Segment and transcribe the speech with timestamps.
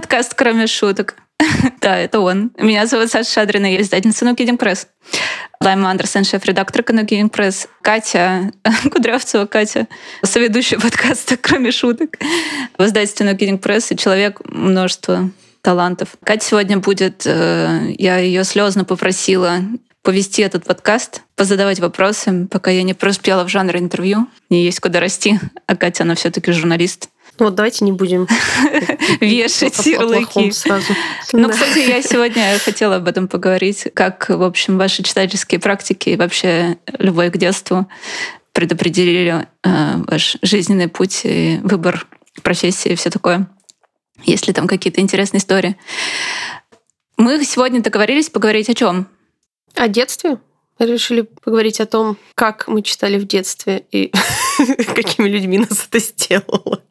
[0.00, 1.14] подкаст «Кроме шуток».
[1.82, 2.52] да, это он.
[2.56, 4.86] Меня зовут Саша Шадрина, я издательница «No Kidding Press».
[5.62, 7.68] Лайма Андерсен, шеф-редакторка «No Kidding Press».
[7.82, 8.50] Катя,
[8.90, 9.88] Кудрявцева Катя,
[10.22, 12.16] соведущая подкаста «Кроме шуток».
[12.78, 15.30] В издательстве «No Kidding Press» и человек множества
[15.60, 16.14] талантов.
[16.24, 19.58] Катя сегодня будет, э, я ее слезно попросила
[20.02, 24.28] повести этот подкаст, позадавать вопросы, пока я не преуспела в жанре интервью.
[24.48, 27.10] Не есть куда расти, а Катя, она все таки журналист.
[27.40, 28.28] Ну вот давайте не будем
[29.20, 30.52] вешать ярлыки.
[31.32, 36.16] Ну, кстати, я сегодня хотела об этом поговорить, как, в общем, ваши читательские практики и
[36.16, 37.88] вообще любовь к детству
[38.52, 42.06] предопределили э, ваш жизненный путь и выбор
[42.42, 43.48] профессии и все такое.
[44.24, 45.78] Есть ли там какие-то интересные истории?
[47.16, 49.08] Мы сегодня договорились поговорить о чем?
[49.76, 50.38] О детстве.
[50.78, 54.12] Решили поговорить о том, как мы читали в детстве и
[54.94, 56.82] какими людьми нас это сделало.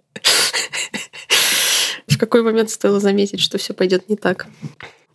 [2.07, 4.47] В какой момент стоило заметить, что все пойдет не так?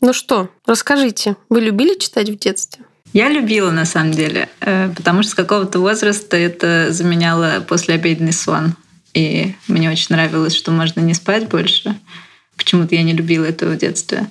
[0.01, 2.84] Ну что, расскажите, вы любили читать в детстве?
[3.14, 8.75] Я любила, на самом деле, э, потому что с какого-то возраста это заменяло послеобеденный сон.
[9.14, 11.97] И мне очень нравилось, что можно не спать больше.
[12.56, 14.27] Почему-то я не любила этого в детстве,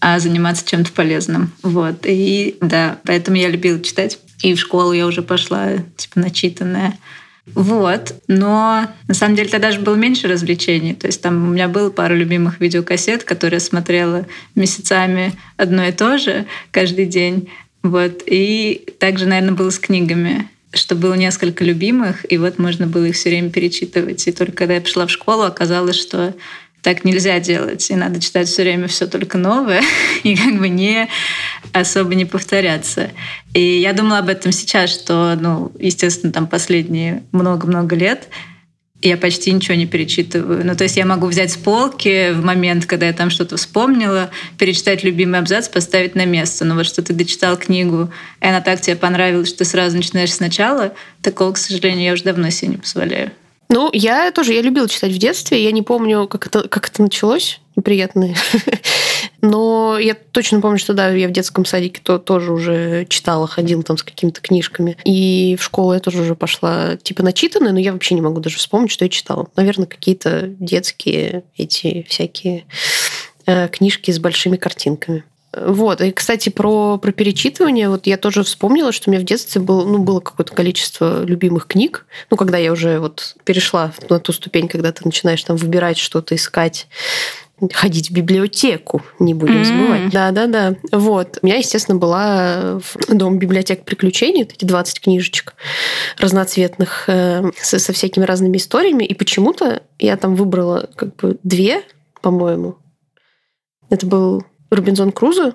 [0.00, 1.52] а заниматься чем-то полезным.
[1.62, 2.04] Вот.
[2.04, 4.20] И да, поэтому я любила читать.
[4.42, 6.96] И в школу я уже пошла, типа, начитанная.
[7.54, 8.14] Вот.
[8.28, 10.94] Но на самом деле тогда же было меньше развлечений.
[10.94, 15.92] То есть там у меня было пару любимых видеокассет, которые я смотрела месяцами одно и
[15.92, 17.50] то же каждый день.
[17.82, 18.22] Вот.
[18.26, 23.14] И также, наверное, было с книгами что было несколько любимых, и вот можно было их
[23.14, 24.26] все время перечитывать.
[24.28, 26.34] И только когда я пришла в школу, оказалось, что
[26.82, 29.82] так нельзя делать, и надо читать все время все только новое,
[30.22, 31.08] и как бы не
[31.72, 33.10] особо не повторяться.
[33.54, 38.28] И я думала об этом сейчас, что, ну, естественно, там последние много-много лет
[39.00, 40.66] я почти ничего не перечитываю.
[40.66, 44.30] Ну, то есть я могу взять с полки в момент, когда я там что-то вспомнила,
[44.58, 46.64] перечитать любимый абзац, поставить на место.
[46.64, 48.10] Но вот что ты дочитал книгу,
[48.40, 52.24] и она так тебе понравилась, что ты сразу начинаешь сначала, такого, к сожалению, я уже
[52.24, 53.30] давно себе не позволяю.
[53.70, 55.62] Ну, я тоже, я любила читать в детстве.
[55.62, 58.34] Я не помню, как это, как это началось, неприятное.
[59.42, 63.82] Но я точно помню, что да, я в детском садике то, тоже уже читала, ходила
[63.82, 64.96] там с какими-то книжками.
[65.04, 68.56] И в школу я тоже уже пошла типа начитанная, но я вообще не могу даже
[68.56, 69.48] вспомнить, что я читала.
[69.54, 72.64] Наверное, какие-то детские эти всякие
[73.46, 75.24] э, книжки с большими картинками.
[75.56, 76.00] Вот.
[76.00, 77.88] И, кстати, про, про перечитывание.
[77.88, 81.66] Вот я тоже вспомнила, что у меня в детстве было, ну, было какое-то количество любимых
[81.66, 82.06] книг.
[82.30, 86.34] Ну, когда я уже вот перешла на ту ступень, когда ты начинаешь там выбирать что-то,
[86.34, 86.86] искать
[87.72, 89.64] ходить в библиотеку, не будем mm-hmm.
[89.64, 90.10] забывать.
[90.12, 90.76] Да-да-да.
[90.92, 91.38] Вот.
[91.42, 95.54] У меня, естественно, была дом библиотек приключений, вот эти 20 книжечек
[96.18, 99.04] разноцветных э, со, со всякими разными историями.
[99.04, 101.82] И почему-то я там выбрала как бы две,
[102.22, 102.76] по-моему.
[103.90, 105.54] Это был Робинзон Крузо.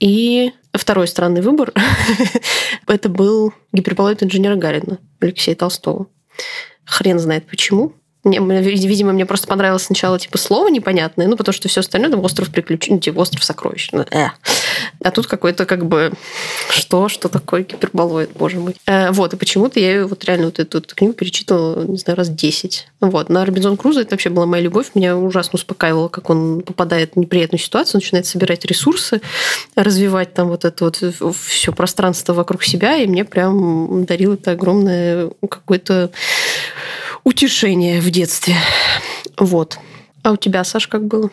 [0.00, 1.72] И второй странный выбор–
[2.86, 6.06] это был гиперполет инженера Гарина Алексея Толстого.
[6.84, 7.94] Хрен знает почему.
[8.24, 12.24] Мне, видимо, мне просто понравилось сначала типа слово непонятное, ну, потому что все остальное там
[12.24, 13.90] остров приключений, ну, типа остров сокровищ.
[13.92, 14.28] Ну, э.
[15.04, 16.12] А тут какой-то как бы
[16.68, 18.74] что, что такое гиперболоид, боже мой.
[18.86, 22.28] Э, вот, и почему-то я вот реально вот эту, эту книгу перечитывала, не знаю, раз
[22.28, 22.88] 10.
[23.00, 24.90] Вот, на Робинзон Крузо это вообще была моя любовь.
[24.94, 29.20] Меня ужасно успокаивало, как он попадает в неприятную ситуацию, начинает собирать ресурсы,
[29.76, 31.02] развивать там вот это вот
[31.36, 36.10] все пространство вокруг себя, и мне прям дарило это огромное какое-то
[37.24, 38.54] утешение в детстве.
[39.36, 39.78] Вот.
[40.22, 41.30] А у тебя, Саш, как было?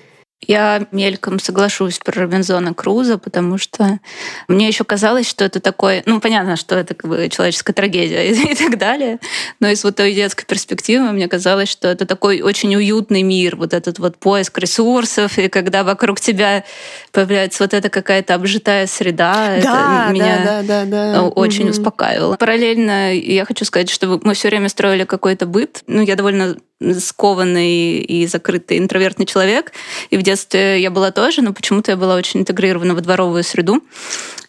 [0.48, 4.00] Я мельком соглашусь про Робинзона Круза, потому что
[4.48, 8.52] мне еще казалось, что это такое, ну, понятно, что это как бы человеческая трагедия и,
[8.52, 9.20] и так далее,
[9.60, 13.74] но из вот той детской перспективы мне казалось, что это такой очень уютный мир, вот
[13.74, 16.64] этот вот поиск ресурсов, и когда вокруг тебя
[17.12, 21.24] появляется вот эта какая-то обжитая среда, да, это меня да, да, да, да.
[21.24, 21.72] очень угу.
[21.72, 22.36] успокаивало.
[22.36, 25.84] Параллельно я хочу сказать, что мы все время строили какой-то быт.
[25.88, 26.56] Ну, я довольно
[27.00, 29.72] скованный и закрытый интровертный человек.
[30.10, 33.82] И в детстве я была тоже, но почему-то я была очень интегрирована в дворовую среду.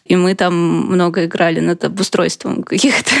[0.05, 3.11] И мы там много играли над обустройством каких-то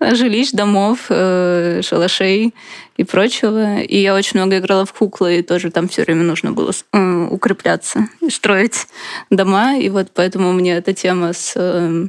[0.14, 2.54] жилищ, домов, э, шалашей
[2.96, 3.80] и прочего.
[3.80, 7.28] И я очень много играла в куклы, и тоже там все время нужно было э,
[7.30, 8.86] укрепляться, строить
[9.30, 9.78] дома.
[9.78, 12.08] И вот поэтому мне эта тема с э,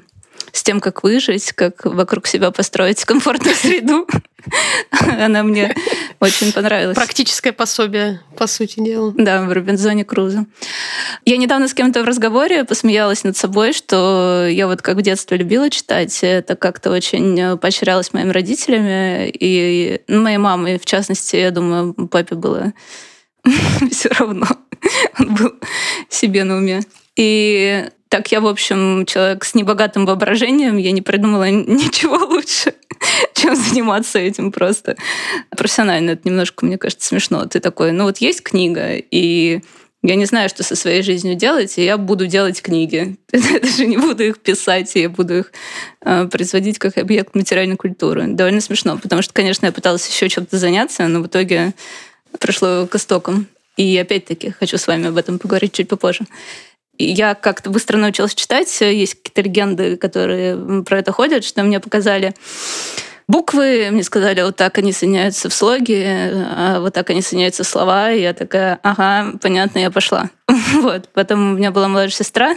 [0.52, 4.08] с тем, как выжить, как вокруг себя построить комфортную среду.
[5.20, 5.76] Она мне
[6.20, 6.96] очень понравилась.
[6.96, 9.14] Практическое пособие, по сути дела.
[9.16, 10.46] Да, в Робинзоне Круза.
[11.26, 15.38] Я недавно с кем-то в разговоре посмеялась над собой, что я вот как в детстве
[15.38, 21.52] любила читать, это как-то очень поощрялось моими родителями и ну, моей мамой, в частности, я
[21.52, 22.74] думаю, папе было
[23.92, 24.48] все равно.
[25.20, 25.54] Он был
[26.10, 26.82] себе на уме.
[27.16, 32.74] И так я, в общем, человек с небогатым воображением, я не придумала ничего лучше,
[33.34, 34.96] чем заниматься этим просто.
[35.50, 37.46] Профессионально это немножко, мне кажется, смешно.
[37.46, 39.62] Ты такой, ну вот есть книга, и
[40.04, 43.18] я не знаю, что со своей жизнью делать, и я буду делать книги.
[43.34, 45.52] Я даже не буду их писать, я буду их
[46.02, 48.26] э, производить как объект материальной культуры.
[48.28, 51.74] Довольно смешно, потому что, конечно, я пыталась еще чем-то заняться, но в итоге
[52.40, 53.48] пришло к истокам.
[53.76, 56.26] И опять-таки хочу с вами об этом поговорить чуть попозже.
[56.98, 58.82] Я как-то быстро научилась читать.
[58.82, 62.34] Есть какие-то легенды, которые про это ходят, что мне показали
[63.28, 67.68] буквы, мне сказали, вот так они соединяются в слоге, а вот так они соединяются в
[67.68, 68.12] слова.
[68.12, 70.30] И я такая, ага, понятно, я пошла.
[70.82, 71.10] Вот.
[71.14, 72.56] Потом у меня была младшая сестра,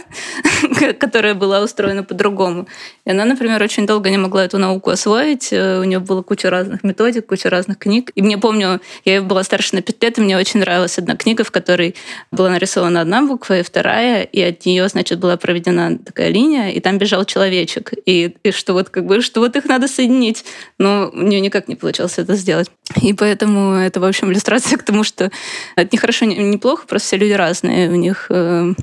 [0.99, 2.67] которая была устроена по-другому.
[3.05, 5.49] И она, например, очень долго не могла эту науку освоить.
[5.51, 8.11] Э, у нее была куча разных методик, куча разных книг.
[8.15, 11.43] И мне помню, я была старше на пять лет, и мне очень нравилась одна книга,
[11.43, 11.95] в которой
[12.31, 16.79] была нарисована одна буква и вторая, и от нее, значит, была проведена такая линия, и
[16.79, 17.93] там бежал человечек.
[18.05, 20.45] И, и что вот как бы, что вот их надо соединить.
[20.77, 22.69] Но у нее никак не получалось это сделать.
[23.01, 25.31] И поэтому это, в общем, иллюстрация к тому, что
[25.75, 28.73] это не хорошо, не плохо, просто все люди разные, них э,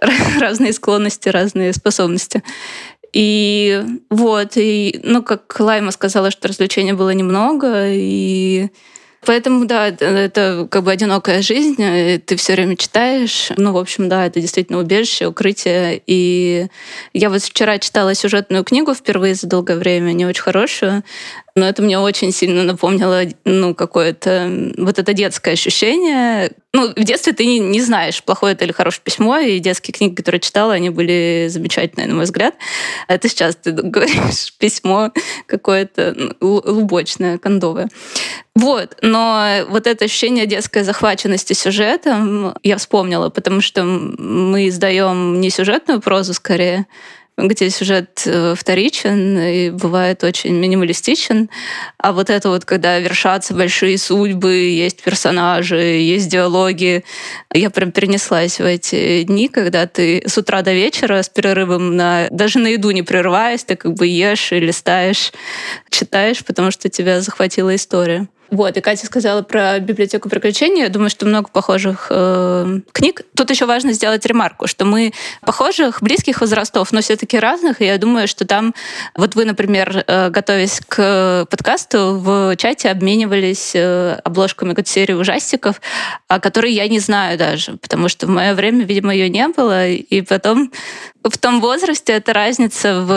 [0.40, 2.42] разные склонности, разные способности.
[3.12, 8.68] И вот, и, ну, как Лайма сказала, что развлечения было немного, и
[9.26, 13.50] Поэтому, да, это как бы одинокая жизнь, э, ты все время читаешь.
[13.58, 16.00] Ну, в общем, да, это действительно убежище, укрытие.
[16.06, 16.68] И
[17.12, 21.04] я вот вчера читала сюжетную книгу впервые за долгое время, не очень хорошую,
[21.54, 26.52] но это мне очень сильно напомнило, ну, какое-то вот это детское ощущение.
[26.72, 30.14] Ну, в детстве ты не, не знаешь, плохое это или хорошее письмо, и детские книги,
[30.14, 32.54] которые читала, они были замечательные, на мой взгляд.
[33.08, 35.12] А это сейчас ты говоришь письмо
[35.46, 37.88] какое-то лубочное, кондовое.
[38.54, 45.50] Вот, но вот это ощущение детской захваченности сюжетом я вспомнила, потому что мы издаем не
[45.50, 46.86] сюжетную прозу скорее,
[47.36, 51.48] где сюжет э, вторичен и бывает очень минималистичен.
[51.98, 57.04] А вот это вот, когда вершатся большие судьбы, есть персонажи, есть диалоги,
[57.52, 62.28] я прям перенеслась в эти дни, когда ты с утра до вечера с перерывом на...
[62.30, 65.32] Даже на еду не прерываясь, ты как бы ешь и листаешь,
[65.90, 68.28] читаешь, потому что тебя захватила история.
[68.50, 70.82] Вот, и Катя сказала про библиотеку приключений.
[70.82, 73.22] Я думаю, что много похожих э, книг.
[73.36, 75.12] Тут еще важно сделать ремарку, что мы
[75.42, 77.80] похожих, близких возрастов, но все-таки разных.
[77.80, 78.74] И я думаю, что там,
[79.16, 85.80] вот вы, например, э, готовясь к подкасту, в чате обменивались э, обложками какой-то серии ужастиков,
[86.26, 89.88] о которой я не знаю даже, потому что в мое время, видимо, ее не было.
[89.88, 90.72] И потом
[91.22, 93.12] в том возрасте эта разница в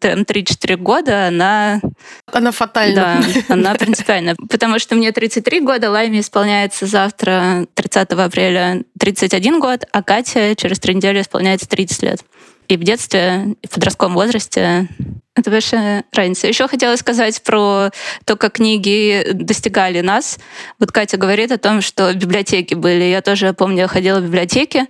[0.00, 1.80] 3-4 года, она...
[2.26, 3.22] Она фатальна.
[3.48, 4.36] Да, она принципиальна.
[4.50, 10.78] Потому что мне 33 года, Лайме исполняется завтра, 30 апреля, 31 год, а Катя через
[10.78, 12.24] три недели исполняется 30 лет.
[12.68, 14.88] И в детстве, и в подростковом возрасте
[15.36, 16.46] это большая разница.
[16.46, 17.90] Еще хотела сказать про
[18.24, 20.38] то, как книги достигали нас.
[20.78, 23.04] Вот Катя говорит о том, что библиотеки были.
[23.04, 24.86] Я тоже помню, я ходила в библиотеки,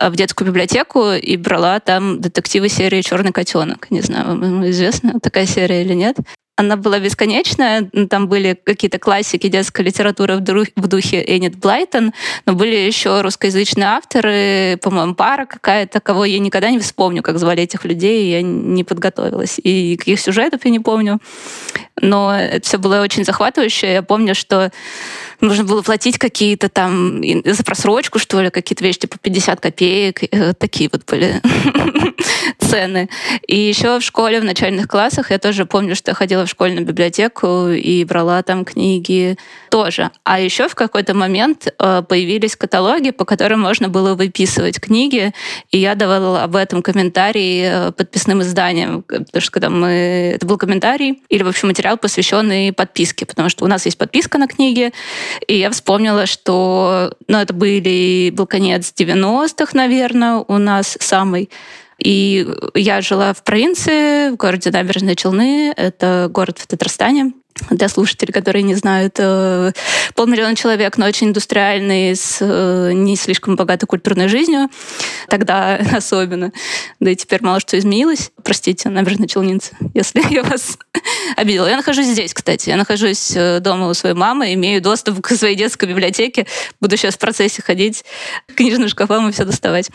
[0.00, 3.90] э, в детскую библиотеку и брала там детективы серии Черный котенок.
[3.90, 6.16] Не знаю, вам известна такая серия или нет.
[6.56, 12.12] Она была бесконечная, там были какие-то классики детской литературы в духе Эннет Блайтон,
[12.44, 17.62] но были еще русскоязычные авторы, по-моему, пара какая-то, кого я никогда не вспомню, как звали
[17.62, 19.58] этих людей, я не подготовилась.
[19.62, 21.20] И каких сюжетов я не помню.
[22.00, 23.92] Но это все было очень захватывающе.
[23.94, 24.70] Я помню, что
[25.42, 30.20] нужно было платить какие-то там за просрочку, что ли, какие-то вещи, типа 50 копеек.
[30.32, 31.42] Вот такие вот были
[32.58, 33.08] цены.
[33.46, 36.86] И еще в школе, в начальных классах, я тоже помню, что я ходила в школьную
[36.86, 39.36] библиотеку и брала там книги
[39.70, 40.10] тоже.
[40.24, 45.32] А еще в какой-то момент э, появились каталоги, по которым можно было выписывать книги,
[45.70, 50.32] и я давала об этом комментарий э, подписным изданиям, потому что когда мы...
[50.36, 54.38] Это был комментарий или, в общем, материал, посвященный подписке, потому что у нас есть подписка
[54.38, 54.92] на книги,
[55.46, 61.50] и я вспомнила, что ну, это были, был конец 90-х, наверное, у нас самый.
[61.98, 65.72] И я жила в провинции, в городе Набережные Челны.
[65.76, 67.32] Это город в Татарстане
[67.70, 69.72] для слушателей, которые не знают, э,
[70.14, 74.68] полмиллиона человек, но очень индустриальный, с э, не слишком богатой культурной жизнью,
[75.28, 76.52] тогда особенно.
[77.00, 78.30] Да и теперь мало что изменилось.
[78.42, 80.78] Простите, набережные Челнинцы, если я вас
[81.36, 81.68] обидела.
[81.68, 82.68] Я нахожусь здесь, кстати.
[82.68, 86.46] Я нахожусь э, дома у своей мамы, имею доступ к своей детской библиотеке.
[86.80, 88.04] Буду сейчас в процессе ходить
[88.48, 89.90] к книжным шкафам и все доставать.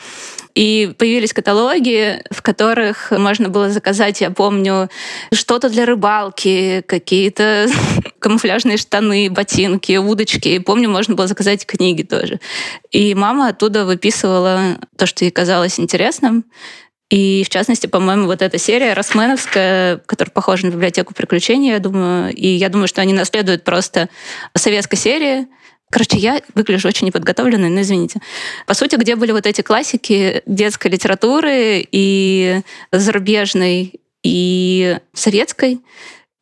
[0.56, 4.90] И появились каталоги, в которых можно было заказать, я помню,
[5.32, 7.57] что-то для рыбалки, какие-то
[8.20, 10.50] камуфляжные штаны, ботинки, удочки.
[10.50, 12.40] И помню, можно было заказать книги тоже.
[12.92, 16.46] И мама оттуда выписывала то, что ей казалось интересным.
[17.10, 22.34] И, в частности, по-моему, вот эта серия Росменовская, которая похожа на библиотеку приключений, я думаю,
[22.34, 24.10] и я думаю, что они наследуют просто
[24.56, 25.48] советской серии,
[25.90, 28.20] Короче, я выгляжу очень неподготовленной, но извините.
[28.66, 32.62] По сути, где были вот эти классики детской литературы и
[32.92, 35.80] зарубежной, и советской,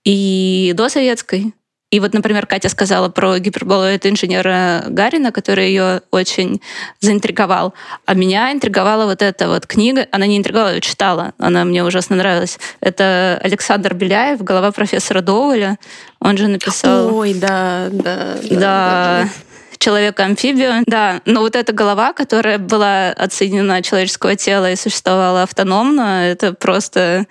[0.05, 1.53] и досоветской.
[1.91, 6.61] И вот, например, Катя сказала про гиперболу это инженера Гарина, который ее очень
[6.99, 7.73] заинтриговал.
[8.05, 10.07] А меня интриговала вот эта вот книга.
[10.11, 11.33] Она не интриговала, я читала.
[11.37, 12.59] Она мне ужасно нравилась.
[12.81, 15.77] Это Александр Беляев, голова профессора Доуэля.
[16.19, 17.15] Он же написал...
[17.15, 18.35] Ой, да, да.
[18.49, 18.57] Да.
[18.59, 19.29] да.
[19.77, 21.21] Человека-амфибию, да.
[21.25, 27.27] Но вот эта голова, которая была отсоединена от человеческого тела и существовала автономно, это просто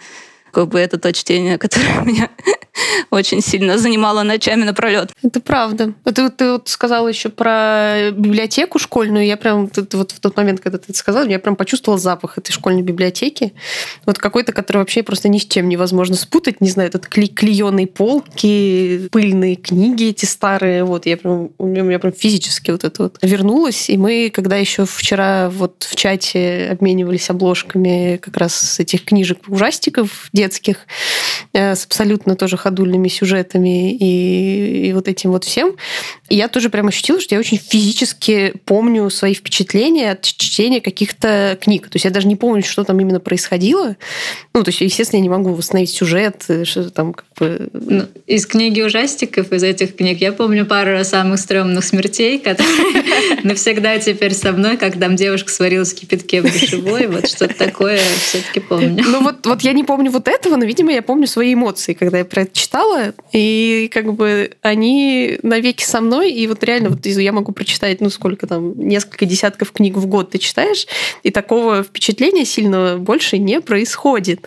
[0.55, 2.31] как бы это то чтение, которое меня
[3.11, 5.13] очень сильно занимало ночами напролет.
[5.23, 5.95] Это правда.
[6.05, 9.27] Ты, ты вот сказала еще про библиотеку школьную.
[9.27, 12.53] Я прям вот в тот момент, когда ты это сказала, я прям почувствовала запах этой
[12.53, 13.55] школьной библиотеки.
[14.07, 16.61] Вот какой-то, который вообще просто ни с чем невозможно спутать.
[16.61, 20.85] Не знаю, этот клей, клееные полки, пыльные книги эти старые.
[20.85, 23.89] Вот я прям, у меня, прям физически вот это вот вернулось.
[23.91, 30.29] И мы, когда еще вчера вот в чате обменивались обложками как раз этих книжек ужастиков,
[30.33, 30.79] детских
[31.53, 35.77] э, с абсолютно тоже ходульными сюжетами и, и вот этим вот всем.
[36.31, 41.59] И я тоже прям ощутила, что я очень физически помню свои впечатления от чтения каких-то
[41.61, 41.89] книг.
[41.89, 43.97] То есть я даже не помню, что там именно происходило.
[44.55, 47.69] Ну, то есть, естественно, я не могу восстановить сюжет, э, что там как бы...
[47.75, 53.05] Ну, из книги ужастиков, из этих книг, я помню пару самых стрёмных смертей, которые
[53.43, 57.99] навсегда теперь со мной, как там девушка сварилась в кипятке в душевой, вот что-то такое
[57.99, 59.05] все таки помню.
[59.07, 62.19] Ну вот, вот я не помню вот этого, но, видимо, я помню свои эмоции, когда
[62.19, 67.05] я про это читала, и как бы они навеки со мной, и вот реально вот
[67.05, 70.87] я могу прочитать, ну сколько там, несколько десятков книг в год ты читаешь,
[71.23, 74.47] и такого впечатления сильно больше не происходит.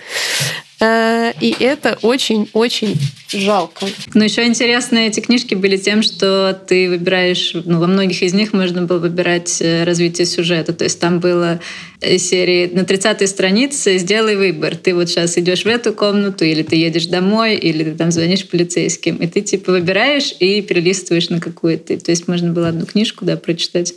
[0.80, 2.96] Э, и это очень-очень
[3.30, 3.88] жалко.
[4.14, 8.54] Но еще интересно, эти книжки были тем, что ты выбираешь, ну, во многих из них
[8.54, 10.74] можно было выбирать э, развитие сюжета.
[10.74, 11.60] То есть там было
[12.02, 14.76] э, серии на 30-й странице «Сделай выбор».
[14.76, 18.48] Ты вот сейчас идешь в эту комнату, или ты едешь домой, или ты там звонишь
[18.48, 19.16] полицейским.
[19.18, 21.98] И ты типа выбираешь и перелистываешь на какую-то.
[21.98, 23.96] То есть можно было одну книжку да, прочитать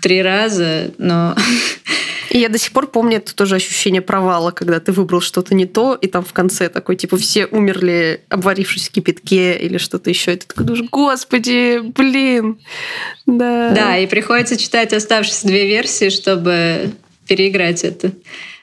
[0.00, 1.34] три раза, но
[2.32, 5.66] И я до сих пор помню это тоже ощущение провала, когда ты выбрал что-то не
[5.66, 10.32] то, и там в конце такой, типа, все умерли, обварившись в кипятке или что-то еще.
[10.32, 12.58] И ты такой думаешь, господи, блин.
[13.26, 13.72] Да.
[13.74, 16.92] Да, и приходится читать оставшиеся две версии, чтобы
[17.28, 18.12] переиграть это.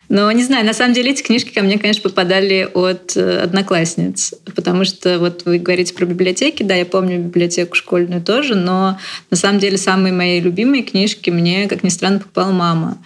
[0.07, 4.33] Но не знаю, на самом деле эти книжки ко мне, конечно, попадали от э, одноклассниц,
[4.55, 8.97] потому что вот вы говорите про библиотеки, да, я помню библиотеку школьную тоже, но
[9.29, 12.97] на самом деле самые мои любимые книжки мне, как ни странно, попала мама.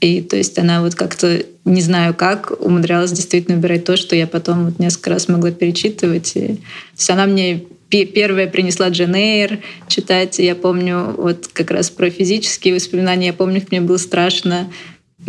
[0.00, 4.26] И то есть она вот как-то, не знаю как, умудрялась действительно выбирать то, что я
[4.26, 6.32] потом вот несколько раз могла перечитывать.
[6.36, 6.58] И, то
[6.96, 10.38] есть она мне первая принесла Джен Эйр читать.
[10.38, 13.28] Я помню вот как раз про физические воспоминания.
[13.28, 14.70] Я помню, как мне было страшно,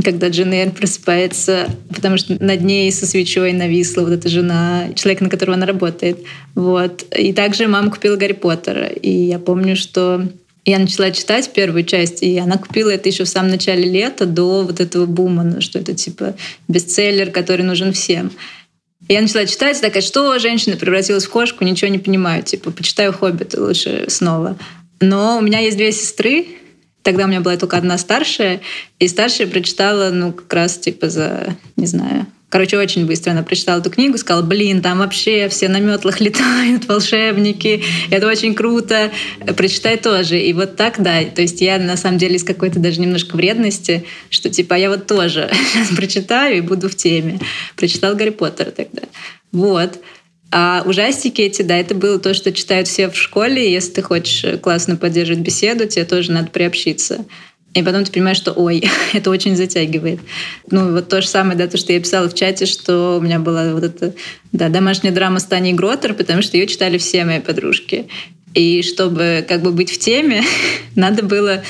[0.04, 5.22] когда Джен Эйр просыпается, потому что над ней со свечой нависла вот эта жена, человек,
[5.22, 6.20] на которого она работает.
[6.56, 7.06] Вот.
[7.18, 8.88] И также мама купила Гарри Поттера.
[8.88, 10.28] И я помню, что
[10.72, 14.64] я начала читать первую часть, и она купила это еще в самом начале лета, до
[14.64, 16.36] вот этого бума, ну, что это типа
[16.68, 18.32] бестселлер, который нужен всем.
[19.08, 23.54] Я начала читать, такая, что женщина превратилась в кошку, ничего не понимаю, типа, почитаю «Хоббит»
[23.54, 24.58] лучше снова.
[25.00, 26.48] Но у меня есть две сестры,
[27.02, 28.60] тогда у меня была только одна старшая,
[29.00, 33.80] и старшая прочитала, ну, как раз, типа, за, не знаю, Короче, очень быстро она прочитала
[33.80, 39.12] эту книгу, сказала, блин, там вообще все на метлах летают, волшебники, это очень круто,
[39.58, 40.40] прочитай тоже.
[40.40, 44.06] И вот так, да, то есть я на самом деле из какой-то даже немножко вредности,
[44.30, 47.40] что типа я вот тоже сейчас прочитаю и буду в теме.
[47.76, 49.02] Прочитал Гарри Поттер тогда.
[49.52, 50.00] Вот.
[50.50, 53.70] А ужастики эти, да, это было то, что читают все в школе.
[53.70, 57.26] Если ты хочешь классно поддерживать беседу, тебе тоже надо приобщиться.
[57.78, 60.20] И потом ты понимаешь, что ой, это очень затягивает.
[60.72, 63.38] Ну, вот то же самое, да, то, что я писала в чате, что у меня
[63.38, 64.16] была вот эта
[64.52, 68.08] да, домашняя драма Стани Гротер, потому что ее читали все мои подружки.
[68.56, 70.42] И чтобы как бы быть в теме,
[70.96, 71.62] надо было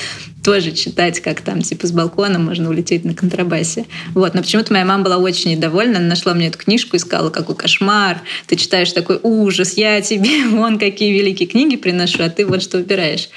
[0.42, 3.84] тоже читать, как там, типа, с балкона можно улететь на контрабасе.
[4.14, 4.32] Вот.
[4.32, 5.98] Но почему-то моя мама была очень недовольна.
[5.98, 8.22] Она нашла мне эту книжку и сказала, какой кошмар.
[8.46, 12.78] Ты читаешь такой ужас, я тебе вон какие великие книги приношу, а ты вот что
[12.78, 13.28] выбираешь.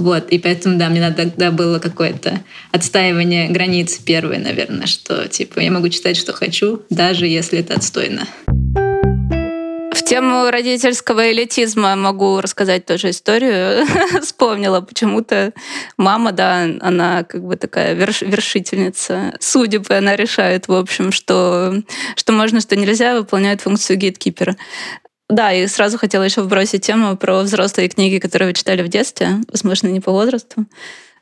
[0.00, 2.40] Вот, и поэтому, да, мне тогда было какое-то
[2.72, 8.26] отстаивание границ первое, наверное, что, типа, я могу читать, что хочу, даже если это отстойно
[10.10, 13.86] тему родительского элитизма могу рассказать тоже историю.
[14.20, 15.52] Вспомнила почему-то.
[15.96, 21.84] Мама, да, она как бы такая верш, вершительница судеб, и она решает, в общем, что,
[22.16, 24.56] что можно, что нельзя, выполняет функцию гейткипера.
[25.30, 29.36] Да, и сразу хотела еще вбросить тему про взрослые книги, которые вы читали в детстве,
[29.48, 30.66] возможно, не по возрасту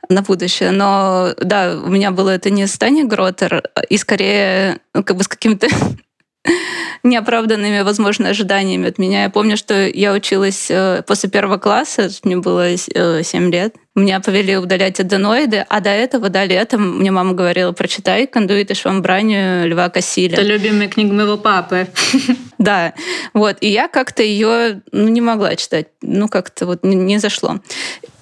[0.09, 0.71] на будущее.
[0.71, 5.29] Но да, у меня было это не Стани Гротер, и скорее ну, как бы с
[5.29, 5.69] какими-то
[7.02, 9.25] неоправданными, возможно, ожиданиями от меня.
[9.25, 13.75] Я помню, что я училась э, после первого класса, мне было 7 э, лет.
[13.95, 18.75] Меня повели удалять аденоиды, а до этого, да, летом мне мама говорила, прочитай «Кондуит и
[18.75, 20.35] швамбранию» Льва Кассиля.
[20.35, 21.88] Это любимая книга моего папы.
[22.59, 22.95] Да,
[23.35, 23.57] вот.
[23.61, 25.87] И я как-то ее ну, не могла читать.
[26.02, 27.61] Ну, как-то вот не зашло.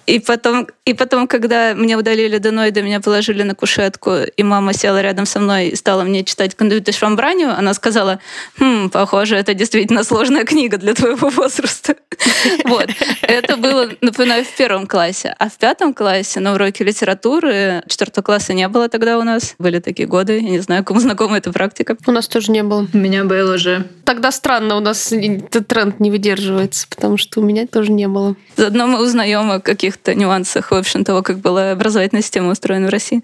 [0.06, 5.02] И потом, и потом, когда мне удалили аденоиды, меня положили на кушетку, и мама села
[5.02, 8.20] рядом со мной и стала мне читать «Кондуит и швамбранию», она сказала,
[8.58, 11.96] хм, похоже, это действительно сложная книга для твоего возраста.
[12.64, 12.88] Вот.
[13.22, 15.34] Это было, напоминаю, в первом классе.
[15.38, 19.80] А в пятом классе на уроке литературы, четвертого класса не было тогда у нас, были
[19.80, 21.96] такие годы, я не знаю, кому знакома эта практика.
[22.06, 22.86] У нас тоже не было.
[22.92, 23.86] У меня был уже.
[24.04, 28.36] Тогда странно, у нас этот тренд не выдерживается, потому что у меня тоже не было.
[28.56, 32.86] Заодно мы узнаем о каких каких-то нюансах, в общем, того, как была образовательная система устроена
[32.86, 33.22] в России.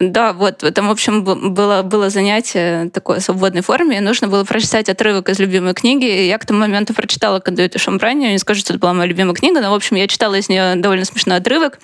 [0.00, 4.44] Да, вот там, в общем, было, было занятие такое в свободной форме, и нужно было
[4.44, 6.06] прочитать отрывок из любимой книги.
[6.06, 8.30] И я к тому моменту прочитала «Кондуит и шамбранию».
[8.30, 10.76] Не скажу, что это была моя любимая книга, но, в общем, я читала из нее
[10.76, 11.80] довольно смешной отрывок.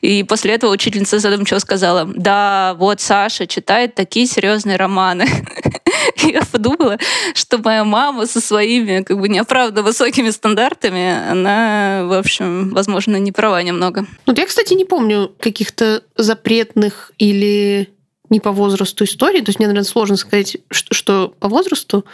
[0.00, 5.28] И после этого учительница задумчиво сказала, да, вот Саша читает такие серьезные романы.
[6.16, 6.98] я подумала,
[7.34, 13.32] что моя мама со своими как бы неоправданно высокими стандартами, она, в общем, возможно, не
[13.32, 14.06] права немного.
[14.26, 17.88] Вот я, кстати, не помню каких-то запретных или
[18.32, 19.40] не по возрасту истории.
[19.40, 22.06] То есть мне, наверное, сложно сказать, что по возрасту,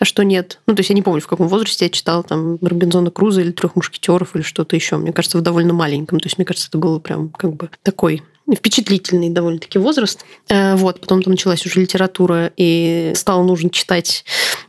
[0.00, 0.60] а что нет.
[0.66, 3.52] Ну, то есть я не помню, в каком возрасте я читала там Робинзона Круза или
[3.52, 4.96] Трех мушкетеров или что-то еще.
[4.96, 6.18] Мне кажется, в довольно маленьком.
[6.18, 8.22] То есть мне кажется, это было прям как бы такой
[8.54, 10.24] впечатлительный довольно-таки возраст.
[10.48, 14.24] Э, вот, потом там началась уже литература, и стало нужно читать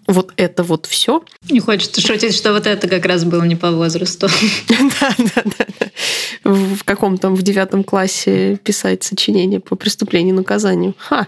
[0.08, 1.24] вот это вот все.
[1.50, 4.28] Не хочется шутить, что вот это как раз было не по возрасту.
[5.00, 5.66] Да, да, да.
[6.44, 10.94] В каком там, в девятом классе писать сочинение по преступлению и наказанию.
[10.98, 11.28] Ха!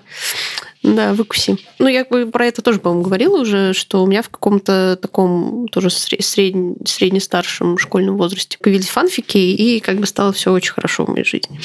[0.86, 1.58] Да, выкуси.
[1.80, 5.68] Ну, я бы про это тоже, по-моему, говорила уже, что у меня в каком-то таком
[5.70, 11.10] тоже средне, средне-старшем школьном возрасте появились фанфики, и как бы стало все очень хорошо в
[11.10, 11.60] моей жизни.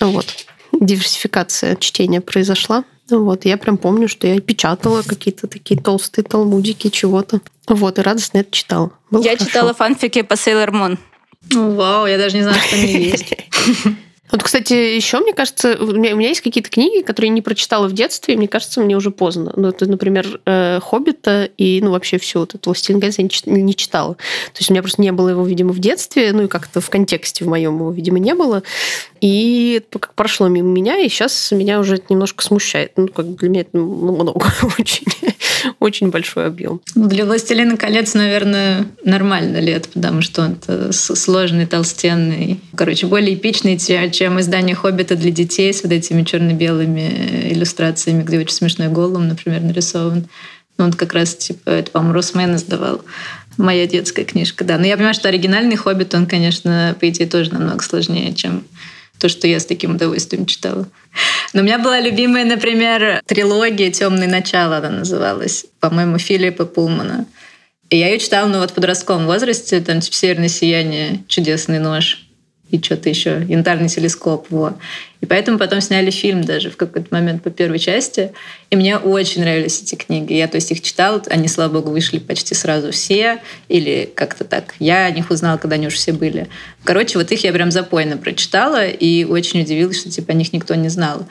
[0.00, 0.46] Вот.
[0.72, 2.84] Диверсификация чтения произошла.
[3.10, 7.42] Вот, я прям помню, что я печатала какие-то такие толстые талмудики чего-то.
[7.68, 8.92] Вот, и радостно это читала.
[9.10, 9.46] Было я хорошо.
[9.46, 10.98] читала фанфики по Sailor Moon.
[11.52, 13.34] Вау, я даже не знала, что они есть.
[14.30, 17.42] Вот, кстати, еще, мне кажется, у меня, у меня есть какие-то книги, которые я не
[17.42, 19.52] прочитала в детстве, и мне кажется, мне уже поздно.
[19.54, 23.62] Ну, это, например, э, «Хоббита» и, ну, вообще все вот это «Властелин колец» я не,
[23.62, 24.14] не читала.
[24.14, 26.88] То есть у меня просто не было его, видимо, в детстве, ну, и как-то в
[26.88, 28.62] контексте в моем его, видимо, не было.
[29.20, 32.92] И как прошло мимо меня, и сейчас меня уже это немножко смущает.
[32.96, 35.06] Ну, как для меня это ну, много очень.
[35.80, 36.80] Очень большой объем.
[36.94, 42.60] Ну, для «Властелина колец», наверное, нормально лет, потому что он сложный, толстенный.
[42.74, 48.54] Короче, более эпичный, чем издание «Хоббита» для детей с вот этими черно-белыми иллюстрациями, где очень
[48.54, 50.26] смешной голым, например, нарисован.
[50.76, 53.00] Ну, он как раз, типа, это, по-моему, Росмен издавал.
[53.56, 54.76] Моя детская книжка, да.
[54.78, 58.64] Но я понимаю, что оригинальный «Хоббит», он, конечно, по идее, тоже намного сложнее, чем
[59.18, 60.88] то, что я с таким удовольствием читала.
[61.52, 67.26] Но у меня была любимая, например, трилогия «Темное начало» она называлась, по-моему, Филиппа Пулмана.
[67.90, 72.23] И я ее читала, ну вот в подростковом возрасте, там типа «Северное сияние», «Чудесный нож»
[72.74, 74.74] и что-то еще, янтарный телескоп, во.
[75.20, 78.32] И поэтому потом сняли фильм даже в какой-то момент по первой части.
[78.68, 80.32] И мне очень нравились эти книги.
[80.32, 84.74] Я, то есть, их читала, они, слава богу, вышли почти сразу все, или как-то так.
[84.80, 86.48] Я о них узнала, когда они уже все были.
[86.82, 90.74] Короче, вот их я прям запойно прочитала и очень удивилась, что, типа, о них никто
[90.74, 91.26] не знал.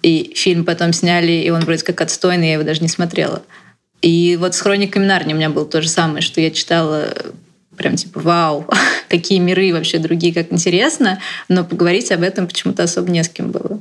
[0.00, 3.42] И фильм потом сняли, и он вроде как отстойный, я его даже не смотрела.
[4.00, 7.12] И вот с «Хрониками Нарнии» у меня было то же самое, что я читала
[7.80, 8.66] прям типа вау,
[9.08, 13.50] какие миры вообще другие, как интересно, но поговорить об этом почему-то особо не с кем
[13.50, 13.80] было.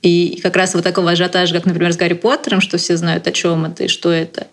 [0.00, 3.32] И как раз вот такого ажиотажа, как, например, с Гарри Поттером, что все знают, о
[3.32, 4.46] чем это и что это,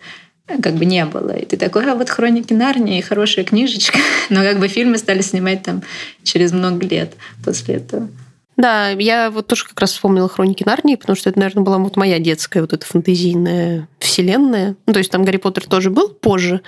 [0.46, 1.30] как бы не было.
[1.30, 3.98] И ты такой, а вот «Хроники Нарнии» хорошая книжечка.
[4.28, 5.82] Но как бы фильмы стали снимать там
[6.22, 8.08] через много лет после этого.
[8.58, 11.96] Да, я вот тоже как раз вспомнила «Хроники Нарнии», потому что это, наверное, была вот
[11.96, 14.76] моя детская вот эта фантазийная вселенная.
[14.86, 16.60] Ну, то есть там Гарри Поттер тоже был позже,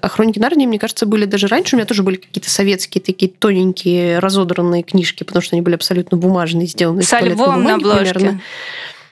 [0.00, 1.74] а хроники Нарнии, мне кажется, были даже раньше.
[1.74, 6.16] У меня тоже были какие-то советские такие тоненькие разодранные книжки, потому что они были абсолютно
[6.16, 8.14] бумажные, сделаны С альбомом на обложке.
[8.14, 8.40] Примерно.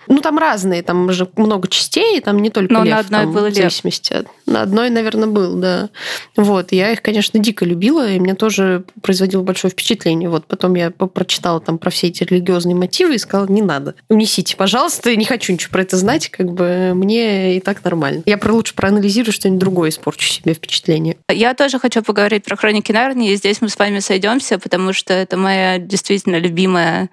[0.09, 2.95] Ну, там разные, там же много частей, там не только Но лев.
[2.95, 3.55] на одной там, был в лев.
[3.55, 4.27] зависимости от...
[4.47, 5.91] На одной, наверное, был, да.
[6.37, 10.29] Вот, я их, конечно, дико любила, и мне тоже производило большое впечатление.
[10.29, 13.95] Вот, потом я прочитала там про все эти религиозные мотивы и сказала, не надо.
[14.09, 18.23] Унесите, пожалуйста, не хочу ничего про это знать, как бы мне и так нормально.
[18.27, 21.17] Я про лучше проанализирую что-нибудь другое, испорчу себе впечатление.
[21.31, 25.13] Я тоже хочу поговорить про хроники Нарнии, и здесь мы с вами сойдемся, потому что
[25.13, 27.11] это моя действительно любимая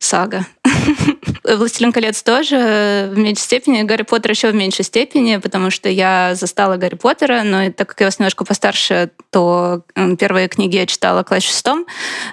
[0.00, 0.46] сага.
[1.44, 6.34] «Властелин колец» тоже в меньшей степени, Гарри Поттер еще в меньшей степени, потому что я
[6.34, 9.82] застала Гарри Поттера, но так как я вас немножко постарше, то
[10.18, 11.86] первые книги я читала в классе шестом,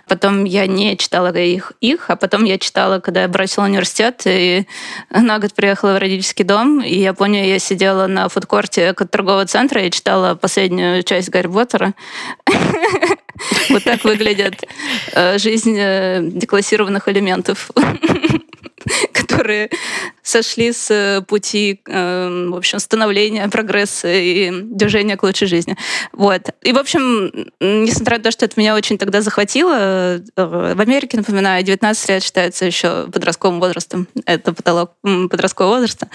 [0.08, 4.68] потом я не читала их, их, а потом я читала, когда я бросила университет, и
[5.10, 9.84] на год приехала в родительский дом, и я помню, я сидела на фудкорте торгового центра
[9.84, 11.94] и читала последнюю часть Гарри Поттера.
[13.70, 14.64] Вот так выглядит
[15.14, 17.72] э, жизнь э, деклассированных элементов,
[19.30, 19.70] которые
[20.24, 25.76] сошли с э, пути, э, в общем, становления, прогресса и движения к лучшей жизни.
[26.14, 26.42] Вот.
[26.62, 31.18] И, в общем, несмотря на то, что это меня очень тогда захватило, э, в Америке,
[31.18, 34.08] напоминаю, 19 лет считается еще подростковым возрастом.
[34.26, 36.10] Это потолок подросткового возраста.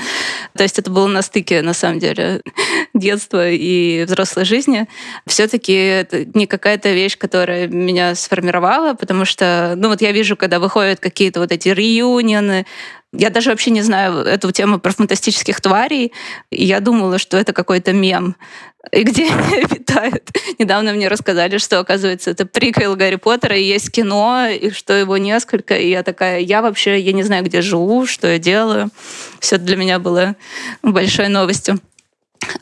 [0.57, 2.43] То есть это было на стыке, на самом деле,
[2.95, 4.87] детства и взрослой жизни.
[5.27, 10.59] Все-таки это не какая-то вещь, которая меня сформировала, потому что, ну вот я вижу, когда
[10.59, 12.67] выходят какие-то вот эти реюнионы,
[13.17, 16.13] я даже вообще не знаю эту тему про фантастических тварей.
[16.51, 18.37] Я думала, что это какой-то мем.
[18.93, 19.25] И где
[19.71, 20.31] витают.
[20.59, 25.17] Недавно мне рассказали, что, оказывается, это приквел Гарри Поттера, и есть кино, и что его
[25.17, 25.77] несколько.
[25.77, 28.91] И я такая, я вообще, я не знаю, где живу, что я делаю.
[29.41, 30.37] Все для меня было
[30.83, 31.79] большой новостью.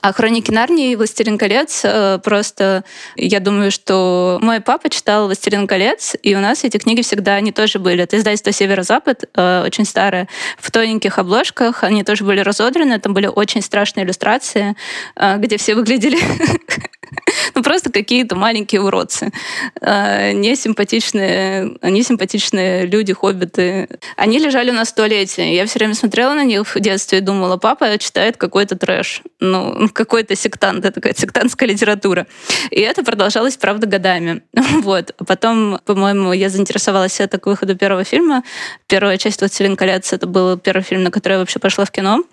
[0.00, 2.84] А «Хроники Нарнии» и «Властелин колец» э, просто...
[3.16, 7.52] Я думаю, что мой папа читал «Властелин колец», и у нас эти книги всегда, они
[7.52, 8.02] тоже были.
[8.02, 11.84] Это издательство «Северо-Запад», э, очень старое, в тоненьких обложках.
[11.84, 14.76] Они тоже были разодраны, там были очень страшные иллюстрации,
[15.16, 16.18] э, где все выглядели
[17.54, 19.32] ну, просто какие-то маленькие уродцы.
[19.80, 23.88] Э, Несимпатичные, несимпатичные люди, хоббиты.
[24.16, 25.54] Они лежали в туалете.
[25.54, 29.22] Я все время смотрела на них в детстве и думала, папа читает какой-то трэш.
[29.40, 30.84] Ну, какой-то сектант.
[30.84, 32.26] Это какая-то сектантская литература.
[32.70, 34.42] И это продолжалось, правда, годами.
[34.82, 35.14] Вот.
[35.18, 38.42] А потом, по-моему, я заинтересовалась это к выходу первого фильма.
[38.88, 42.24] Первая часть «Властелин колец»— это был первый фильм, на который я вообще пошла в кино.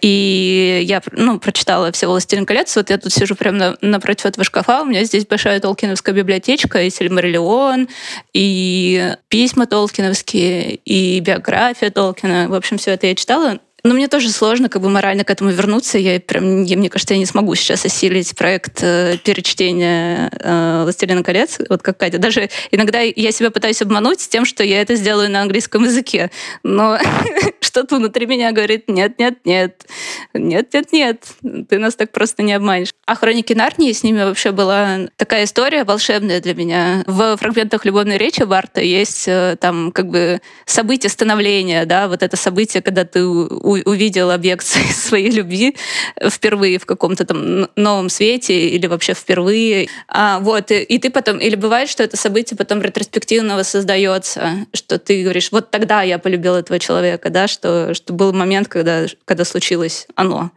[0.00, 2.74] И я ну, прочитала все «Властелин колец».
[2.76, 4.82] Вот я тут сижу прямо на, напротив этого шкафа.
[4.82, 7.88] У меня здесь большая толкиновская библиотечка, и «Сильмариллион»,
[8.32, 12.46] и письма толкиновские, и биография Толкина.
[12.48, 13.58] В общем, все это я читала.
[13.84, 15.98] Но мне тоже сложно как бы морально к этому вернуться.
[15.98, 21.22] Я прям, я, мне кажется, я не смогу сейчас осилить проект э, перечтения э, «Властелина
[21.22, 22.16] колец», вот как Катя.
[22.16, 26.30] Даже иногда я себя пытаюсь обмануть тем, что я это сделаю на английском языке.
[26.62, 26.98] Но
[27.60, 29.82] что-то внутри меня говорит, нет, нет, нет,
[30.32, 31.24] нет, нет, нет,
[31.68, 32.88] ты нас так просто не обманешь.
[33.04, 37.04] А «Хроники Нарнии» с ними вообще была такая история волшебная для меня.
[37.06, 42.38] В фрагментах любовной речи Барта есть э, там как бы событие становления, да, вот это
[42.38, 45.76] событие, когда ты у- увидел объект своей любви
[46.28, 49.88] впервые в каком-то там новом свете или вообще впервые.
[50.08, 54.98] А, вот, и, и ты потом, или бывает, что это событие потом ретроспективно воссоздается, что
[54.98, 59.44] ты говоришь, вот тогда я полюбил этого человека, да, что, что был момент, когда, когда
[59.44, 60.50] случилось оно.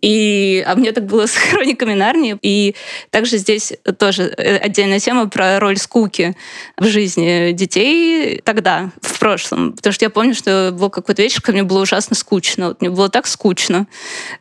[0.00, 2.38] И, а мне так было с хрониками Нарнии.
[2.42, 2.74] И
[3.10, 6.36] также здесь тоже отдельная тема про роль скуки
[6.76, 9.72] в жизни детей тогда, в прошлом.
[9.72, 12.47] Потому что я помню, что был какой-то вечер, когда мне было ужасно скучно.
[12.56, 13.86] Вот мне было так скучно.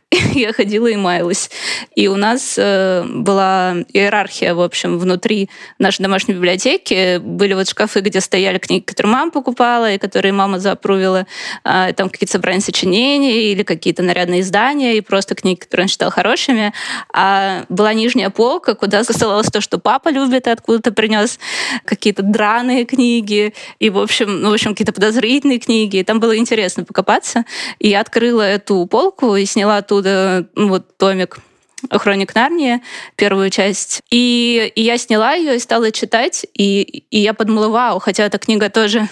[0.34, 1.50] я ходила и маялась.
[1.96, 7.18] И у нас э, была иерархия, в общем, внутри нашей домашней библиотеки.
[7.18, 11.28] Были вот шкафы, где стояли книги, которые мама покупала и которые мама запрувила.
[11.66, 16.10] А, там какие-то собрания сочинений или какие-то нарядные издания и просто книги, которые он считал
[16.10, 16.74] хорошими.
[17.14, 21.38] А была нижняя полка, куда ссылалось то, что папа любит, и откуда-то принес
[21.84, 25.98] какие-то драные книги и, в общем, ну, в общем, какие-то подозрительные книги.
[25.98, 27.44] И там было интересно покопаться.
[27.80, 31.40] И я открыла эту полку и сняла оттуда ну, вот томик
[31.92, 32.82] «Хроник Нарнии»,
[33.16, 34.02] первую часть.
[34.10, 38.38] И, и я сняла ее и стала читать, и, и я подумала, вау, хотя эта
[38.40, 39.08] книга тоже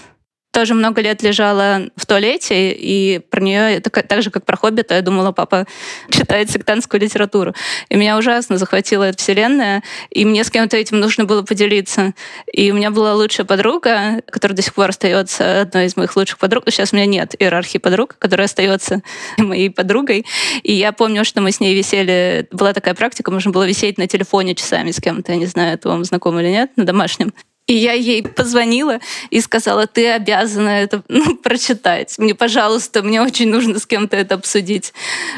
[0.55, 5.01] тоже много лет лежала в туалете, и про нее, так, же, как про «Хоббита», я
[5.01, 5.65] думала, папа
[6.09, 7.53] читает сектантскую литературу.
[7.89, 12.13] И меня ужасно захватила эта вселенная, и мне с кем-то этим нужно было поделиться.
[12.53, 16.37] И у меня была лучшая подруга, которая до сих пор остается одной из моих лучших
[16.37, 16.63] подруг.
[16.69, 19.01] Сейчас у меня нет иерархии подруг, которая остается
[19.37, 20.25] моей подругой.
[20.63, 22.47] И я помню, что мы с ней висели...
[22.51, 25.33] Была такая практика, можно было висеть на телефоне часами с кем-то.
[25.33, 27.33] Я не знаю, это вам знакомо или нет, на домашнем.
[27.67, 28.99] И я ей позвонила
[29.31, 32.15] и сказала, ты обязана это ну, прочитать.
[32.19, 34.93] Мне, пожалуйста, мне очень нужно с кем-то это обсудить.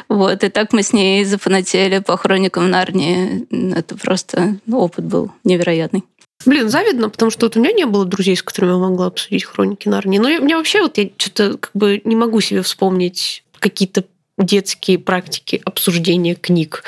[0.10, 0.44] Вот.
[0.44, 3.48] И так мы с ней зафанатели по хроникам Нарнии.
[3.74, 6.04] Это просто ну, опыт был невероятный.
[6.46, 9.46] Блин, завидно, потому что вот у меня не было друзей, с которыми я могла обсудить
[9.46, 10.20] хроники Нарнии.
[10.20, 14.04] Но я, мне вообще вот я что-то как бы не могу себе вспомнить какие-то
[14.38, 16.84] детские практики обсуждения книг.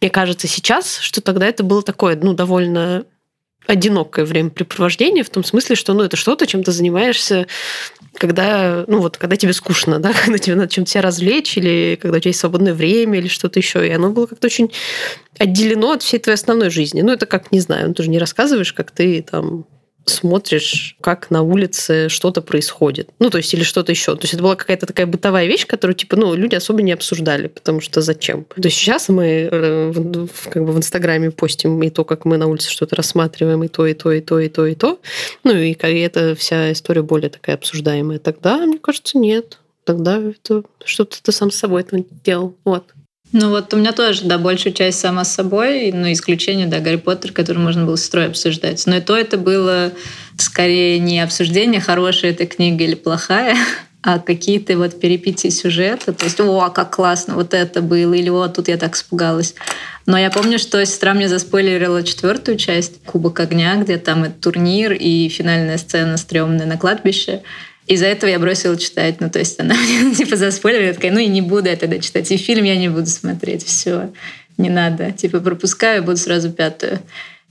[0.00, 3.04] Мне кажется сейчас, что тогда это было такое, ну, довольно
[3.68, 7.46] одинокое времяпрепровождение в том смысле, что ну, это что-то, чем ты занимаешься,
[8.14, 12.16] когда, ну, вот, когда тебе скучно, да, когда тебе надо чем-то себя развлечь, или когда
[12.16, 13.86] у тебя есть свободное время, или что-то еще.
[13.86, 14.72] И оно было как-то очень
[15.38, 17.02] отделено от всей твоей основной жизни.
[17.02, 19.66] Ну, это как, не знаю, ну, ты же не рассказываешь, как ты там
[20.08, 23.10] смотришь, как на улице что-то происходит.
[23.18, 24.14] Ну, то есть, или что-то еще.
[24.14, 27.48] То есть, это была какая-то такая бытовая вещь, которую, типа, ну, люди особо не обсуждали,
[27.48, 28.44] потому что зачем?
[28.44, 29.92] То есть, сейчас мы э,
[30.50, 33.86] как бы в Инстаграме постим и то, как мы на улице что-то рассматриваем, и то,
[33.86, 34.98] и то, и то, и то, и то.
[35.44, 38.18] Ну, и эта вся история более такая обсуждаемая.
[38.18, 39.58] Тогда, мне кажется, нет.
[39.84, 42.54] Тогда это что-то ты сам с собой этого делал.
[42.64, 42.84] Вот.
[43.32, 46.96] Ну вот у меня тоже, да, большую часть сама с собой, но исключение, да, Гарри
[46.96, 48.82] Поттер, который можно было с строй обсуждать.
[48.86, 49.92] Но и то это было
[50.38, 53.56] скорее не обсуждение, хорошая эта книга или плохая,
[54.02, 56.14] а какие-то вот перепития сюжета.
[56.14, 59.54] То есть, о, как классно, вот это было, или о, тут я так испугалась.
[60.06, 64.94] Но я помню, что сестра мне заспойлерила четвертую часть «Кубок огня», где там и турнир,
[64.94, 67.42] и финальная сцена стрёмная на кладбище.
[67.88, 69.20] Из-за этого я бросила читать.
[69.20, 71.98] Ну, то есть она мне типа заспойлерила, я такая, ну и не буду я тогда
[71.98, 72.30] читать.
[72.30, 73.64] И фильм я не буду смотреть.
[73.64, 74.12] Все,
[74.58, 75.10] не надо.
[75.12, 77.00] Типа пропускаю, буду сразу пятую.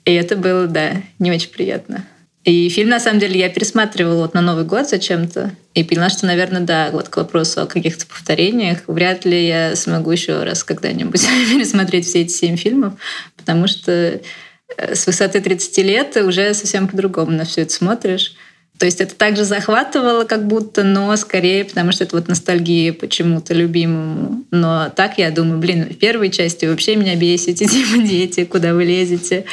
[0.05, 2.05] И это было, да, не очень приятно.
[2.47, 5.51] И фильм, на самом деле, я пересматривала вот на Новый год зачем-то.
[5.73, 10.11] И поняла, что, наверное, да, вот к вопросу о каких-то повторениях, вряд ли я смогу
[10.11, 11.21] еще раз когда-нибудь
[11.51, 12.93] пересмотреть все эти семь фильмов,
[13.35, 18.33] потому что э, с высоты 30 лет уже совсем по-другому на все это смотришь.
[18.79, 23.53] То есть это также захватывало как будто, но скорее, потому что это вот ностальгия почему-то
[23.53, 24.43] любимому.
[24.51, 28.85] Но так я думаю, блин, в первой части вообще меня бесите, типа дети, куда вы
[28.85, 29.45] лезете.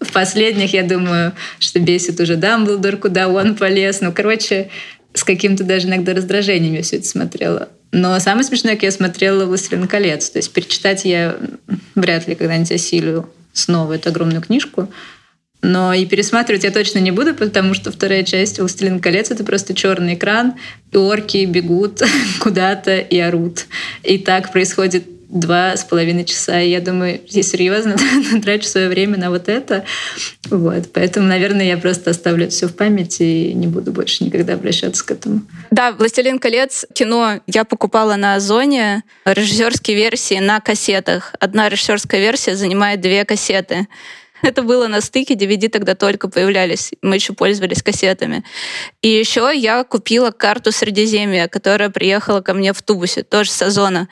[0.00, 4.00] В последних я думаю, что бесит уже Дамблдор, куда он полез.
[4.00, 4.68] Ну, короче,
[5.14, 7.68] с каким-то даже иногда раздражением я все это смотрела.
[7.92, 10.30] Но самое смешное, как я смотрела «Властелин колец».
[10.30, 11.36] То есть перечитать я
[11.94, 14.88] вряд ли когда-нибудь осилю снова эту огромную книжку.
[15.62, 19.74] Но и пересматривать я точно не буду, потому что вторая часть «Властелин колец»— это просто
[19.74, 20.54] черный экран,
[20.90, 22.02] и орки бегут
[22.40, 23.66] куда-то и орут.
[24.02, 26.60] И так происходит два с половиной часа.
[26.60, 27.96] И я думаю, я серьезно
[28.42, 29.84] трачу свое время на вот это.
[30.50, 30.92] Вот.
[30.92, 35.10] Поэтому, наверное, я просто оставлю все в памяти и не буду больше никогда обращаться к
[35.10, 35.42] этому.
[35.70, 41.34] Да, «Властелин колец» кино я покупала на Озоне, режиссерские версии на кассетах.
[41.40, 43.88] Одна режиссерская версия занимает две кассеты.
[44.52, 46.92] Это было на стыке, DVD тогда только появлялись.
[47.00, 48.44] Мы еще пользовались кассетами.
[49.00, 54.08] И еще я купила карту Средиземья, которая приехала ко мне в тубусе, тоже с Озона.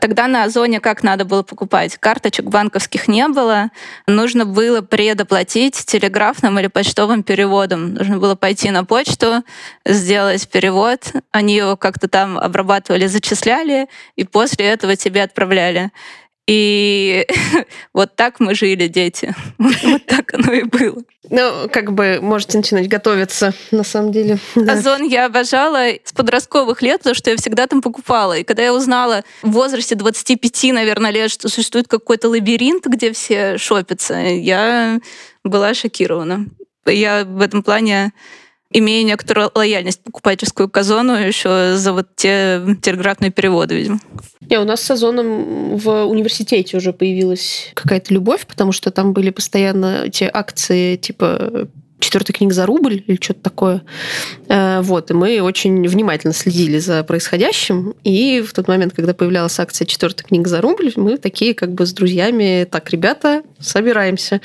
[0.00, 1.96] Тогда на Озоне как надо было покупать?
[1.96, 3.70] Карточек банковских не было.
[4.06, 7.94] Нужно было предоплатить телеграфным или почтовым переводом.
[7.94, 9.42] Нужно было пойти на почту,
[9.86, 11.12] сделать перевод.
[11.32, 15.90] Они его как-то там обрабатывали, зачисляли, и после этого тебе отправляли.
[16.46, 17.26] И
[17.92, 19.34] вот так мы жили, дети.
[19.58, 21.02] Вот так оно и было.
[21.28, 24.38] Ну, как бы можете начинать готовиться, на самом деле.
[24.54, 24.74] Да.
[24.74, 28.38] Озон я обожала с подростковых лет, потому что я всегда там покупала.
[28.38, 33.58] И когда я узнала в возрасте 25, наверное, лет, что существует какой-то лабиринт, где все
[33.58, 35.00] шопятся, я
[35.44, 36.46] была шокирована.
[36.86, 38.12] Я в этом плане
[38.70, 44.00] имея некоторую лояльность покупательскую к Озону еще за вот те телеграфные переводы, видимо.
[44.48, 49.30] Не, у нас с Озоном в университете уже появилась какая-то любовь, потому что там были
[49.30, 51.68] постоянно эти акции типа
[52.06, 53.82] четвертая книга за рубль или что-то такое.
[54.48, 57.94] Э, вот, и мы очень внимательно следили за происходящим.
[58.04, 61.84] И в тот момент, когда появлялась акция четвертая книга за рубль, мы такие как бы
[61.84, 64.40] с друзьями, так, ребята, собираемся.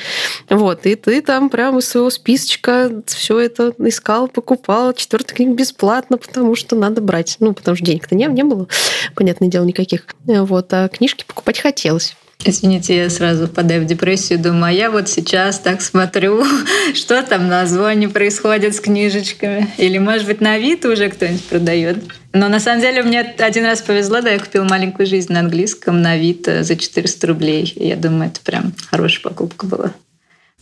[0.49, 4.93] Вот, и ты там прямо из своего списочка все это искал, покупал.
[4.93, 7.37] Четвертая книга бесплатно, потому что надо брать.
[7.39, 8.67] Ну, потому что денег-то не, не было,
[9.13, 10.07] понятное дело, никаких.
[10.25, 12.15] Вот, а книжки покупать хотелось.
[12.43, 16.43] Извините, я сразу впадаю в депрессию, думаю, а я вот сейчас так смотрю,
[16.95, 19.67] что там на звоне происходит с книжечками.
[19.77, 21.97] Или, может быть, на вид уже кто-нибудь продает.
[22.33, 26.01] Но на самом деле мне один раз повезло, да, я купила «Маленькую жизнь» на английском
[26.01, 27.73] на вид за 400 рублей.
[27.75, 29.93] И я думаю, это прям хорошая покупка была.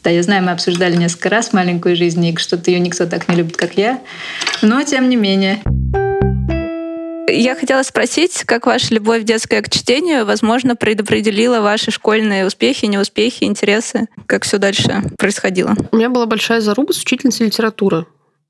[0.03, 3.35] Да, я знаю, мы обсуждали несколько раз «Маленькую жизнь», и что-то ее никто так не
[3.35, 4.01] любит, как я.
[4.61, 5.61] Но тем не менее.
[7.31, 13.43] Я хотела спросить, как ваша любовь детская к чтению, возможно, предопределила ваши школьные успехи, неуспехи,
[13.43, 14.07] интересы?
[14.25, 15.75] Как все дальше происходило?
[15.91, 18.05] У меня была большая заруба с учительницей литературы.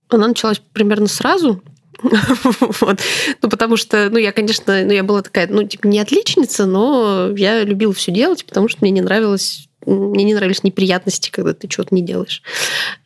[0.10, 1.62] Она началась примерно сразу,
[2.02, 3.00] вот.
[3.42, 7.32] Ну, потому что, ну, я, конечно, ну, я была такая, ну, типа, не отличница, но
[7.36, 11.70] я любила все делать, потому что мне не нравилось мне не нравились неприятности, когда ты
[11.70, 12.42] что-то не делаешь.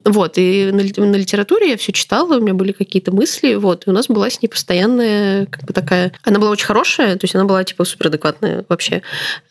[0.04, 3.90] Вот, и на, на литературе я все читала, у меня были какие-то мысли, вот, и
[3.90, 6.14] у нас была с ней постоянная, как бы такая...
[6.24, 9.02] Она была очень хорошая, то есть она была, типа, суперадекватная вообще.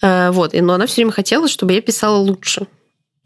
[0.02, 2.66] Э, вот, но она все время хотела, чтобы я писала лучше.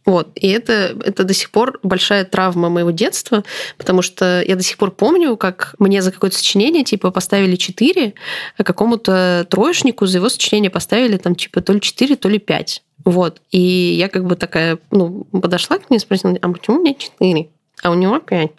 [0.07, 0.31] Вот.
[0.37, 3.43] И это, это до сих пор большая травма моего детства,
[3.77, 8.15] потому что я до сих пор помню, как мне за какое-то сочинение типа поставили 4,
[8.57, 12.83] а какому-то троечнику за его сочинение поставили там типа то ли 4, то ли 5.
[13.07, 13.41] Вот.
[13.53, 16.93] И я как бы такая, ну, подошла к ней и спросила, а почему у меня
[16.93, 17.49] 4?
[17.83, 18.51] А у него 5.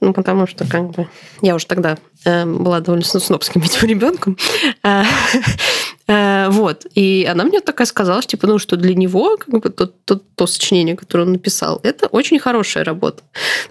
[0.00, 1.08] Ну, потому что, как бы,
[1.42, 4.38] я уже тогда э, была довольно снобским этим ребенком.
[6.48, 6.86] Э, вот.
[6.94, 10.20] И она мне такая сказала, что, типа, ну, что для него, как бы, то, то,
[10.34, 13.22] то сочинение, которое он написал, это очень хорошая работа.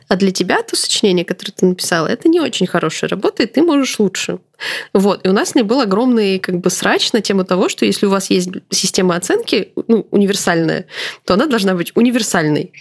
[0.08, 3.62] А для тебя то сочинение, которое ты написала, это не очень хорошая работа, и ты
[3.62, 4.40] можешь лучше.
[4.94, 5.26] Вот.
[5.26, 8.06] И у нас с ней был огромный как бы срач на тему того, что если
[8.06, 10.86] у вас есть система оценки, ну, универсальная,
[11.26, 12.74] то она должна быть универсальной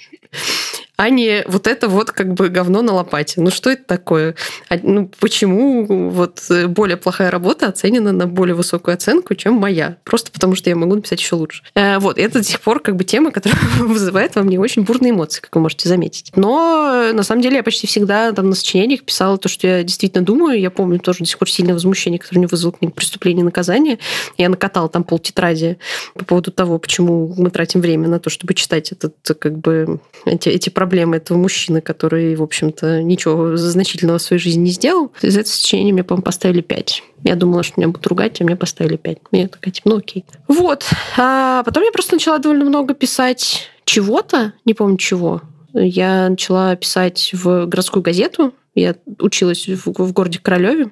[0.97, 3.41] а не вот это вот как бы говно на лопате.
[3.41, 4.35] Ну что это такое?
[4.69, 9.99] А, ну почему вот э, более плохая работа оценена на более высокую оценку, чем моя?
[10.05, 11.63] Просто потому что я могу написать еще лучше.
[11.75, 15.13] Э, вот, это до сих пор как бы тема, которая вызывает во мне очень бурные
[15.13, 16.33] эмоции, как вы можете заметить.
[16.35, 19.83] Но э, на самом деле я почти всегда там на сочинениях писала то, что я
[19.83, 20.59] действительно думаю.
[20.59, 23.45] Я помню тоже до сих пор сильное возмущение, которое не вызвало к ним преступление и
[23.45, 23.99] наказание.
[24.39, 25.77] Я накатала там пол тетради
[26.15, 30.49] по поводу того, почему мы тратим время на то, чтобы читать этот, как бы, эти,
[30.49, 35.11] эти проблемы проблемы этого мужчины, который, в общем-то, ничего значительного в своей жизни не сделал.
[35.21, 37.03] Из этого сочинения мне, по-моему, поставили 5.
[37.25, 39.19] Я думала, что меня будут ругать, а мне поставили 5.
[39.33, 40.25] Я такая, типа, ну окей.
[40.47, 40.89] Вот.
[41.17, 45.43] А потом я просто начала довольно много писать чего-то, не помню чего.
[45.75, 48.55] Я начала писать в городскую газету.
[48.77, 50.91] Я училась в, в городе Королеве.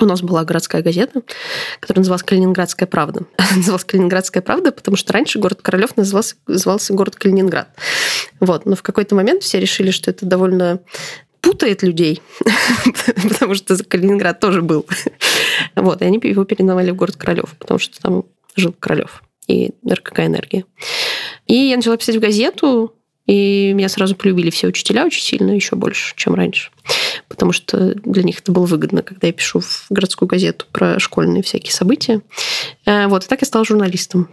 [0.00, 1.22] У нас была городская газета,
[1.80, 3.22] которая называлась «Калининградская правда».
[3.56, 7.68] называлась «Калининградская правда», потому что раньше город Королев назывался, назывался город Калининград.
[8.40, 8.66] Вот.
[8.66, 10.80] Но в какой-то момент все решили, что это довольно
[11.40, 12.22] путает людей,
[13.30, 14.86] потому что Калининград тоже был.
[15.76, 18.24] вот, и они его переименовали в город Королев, потому что там
[18.56, 20.64] жил Королев и РКК «Энергия».
[21.46, 22.94] И я начала писать в газету,
[23.28, 26.70] и меня сразу полюбили все учителя очень сильно, еще больше, чем раньше.
[27.28, 31.42] Потому что для них это было выгодно, когда я пишу в городскую газету про школьные
[31.42, 32.22] всякие события.
[32.86, 34.30] Э, вот, и так я стала журналистом.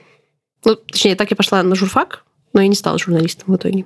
[0.63, 3.85] Ну, точнее, так я пошла на журфак, но я не стала журналистом в итоге.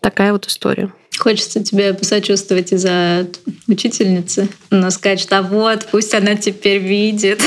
[0.00, 0.92] Такая вот история.
[1.18, 3.26] Хочется тебе посочувствовать из-за
[3.66, 7.42] учительницы, но сказать, что вот, пусть она теперь видит,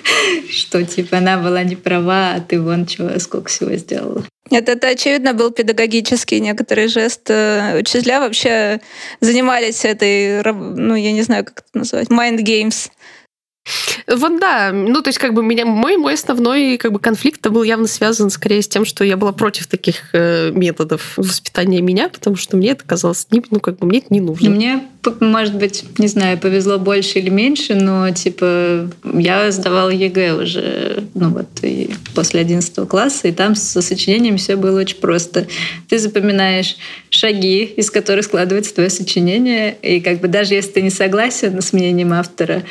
[0.48, 4.24] что типа она была не права, а ты вон чего, сколько всего сделала.
[4.50, 7.30] Нет, это, очевидно, был педагогический некоторый жест.
[7.30, 8.80] Э, учителя вообще
[9.20, 12.90] занимались этой, ну, я не знаю, как это назвать, mind games.
[14.06, 17.62] Вот да, ну то есть как бы меня мой мой основной как бы конфликт был
[17.62, 22.36] явно связан скорее с тем, что я была против таких э, методов воспитания меня, потому
[22.36, 24.50] что мне это казалось не, ну как бы мне это не нужно.
[24.50, 24.84] Мне
[25.20, 31.30] может быть не знаю повезло больше или меньше, но типа я сдавала ЕГЭ уже ну
[31.30, 35.46] вот и после 11 класса, и там со сочинением все было очень просто.
[35.88, 36.76] Ты запоминаешь
[37.08, 41.72] шаги, из которых складывается твое сочинение, и как бы даже если ты не согласен с
[41.72, 42.64] мнением автора,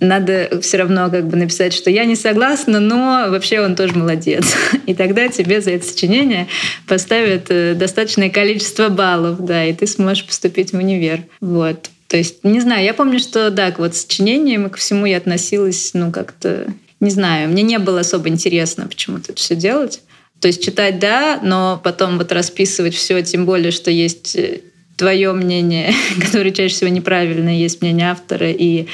[0.00, 4.56] надо все равно как бы написать, что я не согласна, но вообще он тоже молодец.
[4.86, 6.46] И тогда тебе за это сочинение
[6.86, 11.22] поставят э, достаточное количество баллов, да, и ты сможешь поступить в универ.
[11.40, 11.90] Вот.
[12.06, 15.90] То есть, не знаю, я помню, что да, вот сочинениям и ко всему я относилась,
[15.92, 16.66] ну, как-то,
[17.00, 20.00] не знаю, мне не было особо интересно почему-то это все делать.
[20.40, 24.60] То есть читать да, но потом вот расписывать все, тем более, что есть э,
[24.96, 28.86] твое мнение, которое чаще всего неправильное, есть мнение автора, и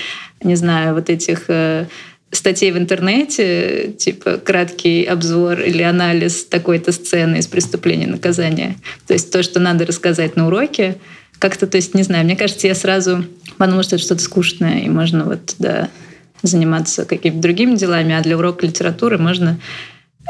[0.45, 1.87] не знаю, вот этих э,
[2.31, 8.77] статей в интернете, типа краткий обзор или анализ такой-то сцены из преступления наказания.
[9.07, 10.97] То есть то, что надо рассказать на уроке,
[11.39, 13.25] как-то, то есть, не знаю, мне кажется, я сразу
[13.59, 15.89] подумала, что это что-то скучное, и можно вот, да,
[16.43, 19.59] заниматься какими-то другими делами, а для урока литературы можно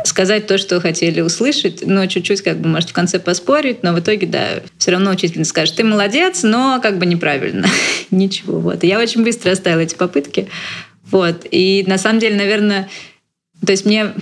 [0.03, 4.01] сказать то, что хотели услышать, но чуть-чуть, как бы, может, в конце поспорить, но в
[4.01, 7.69] итоге, да, все равно учительница скажет, ты молодец, но как бы неправильно.
[8.11, 8.83] Ничего, вот.
[8.83, 10.49] Я очень быстро оставила эти попытки,
[11.11, 11.47] вот.
[11.51, 12.89] И на самом деле, наверное,
[13.65, 14.13] то есть мне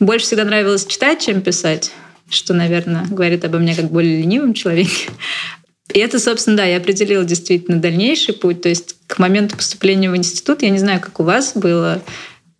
[0.00, 1.92] больше всегда нравилось читать, чем писать,
[2.30, 5.10] что, наверное, говорит обо мне как более ленивом человеке.
[5.92, 8.60] И это, собственно, да, я определила действительно дальнейший путь.
[8.60, 12.02] То есть к моменту поступления в институт, я не знаю, как у вас было,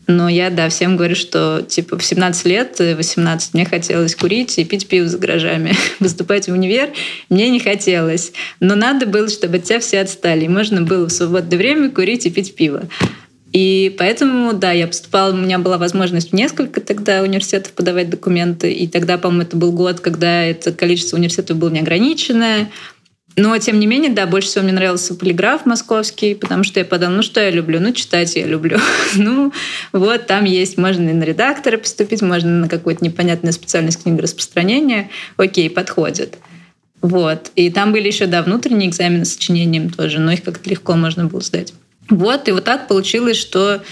[0.08, 4.64] но я, да, всем говорю, что типа в 17 лет, 18 мне хотелось курить и
[4.64, 5.74] пить пиво за гаражами.
[6.00, 6.88] Выступать в универ
[7.28, 8.32] мне не хотелось.
[8.58, 10.46] Но надо было, чтобы от тебя все отстали.
[10.46, 12.88] И можно было в свободное время курить и пить пиво.
[13.52, 18.70] И поэтому, да, я поступала, у меня была возможность в несколько тогда университетов подавать документы,
[18.72, 22.70] и тогда, по-моему, это был год, когда это количество университетов было неограниченное.
[23.38, 27.16] Но, тем не менее, да, больше всего мне нравился полиграф московский, потому что я подумала,
[27.16, 27.78] ну что я люблю?
[27.78, 28.78] Ну, читать я люблю.
[29.14, 29.52] ну,
[29.92, 35.10] вот там есть, можно и на редактора поступить, можно на какую-то непонятную специальность книги распространения.
[35.36, 36.36] Окей, подходит.
[37.00, 37.52] Вот.
[37.54, 41.26] И там были еще, да, внутренние экзамены с сочинением тоже, но их как-то легко можно
[41.26, 41.74] было сдать.
[42.10, 43.82] Вот, и вот так получилось, что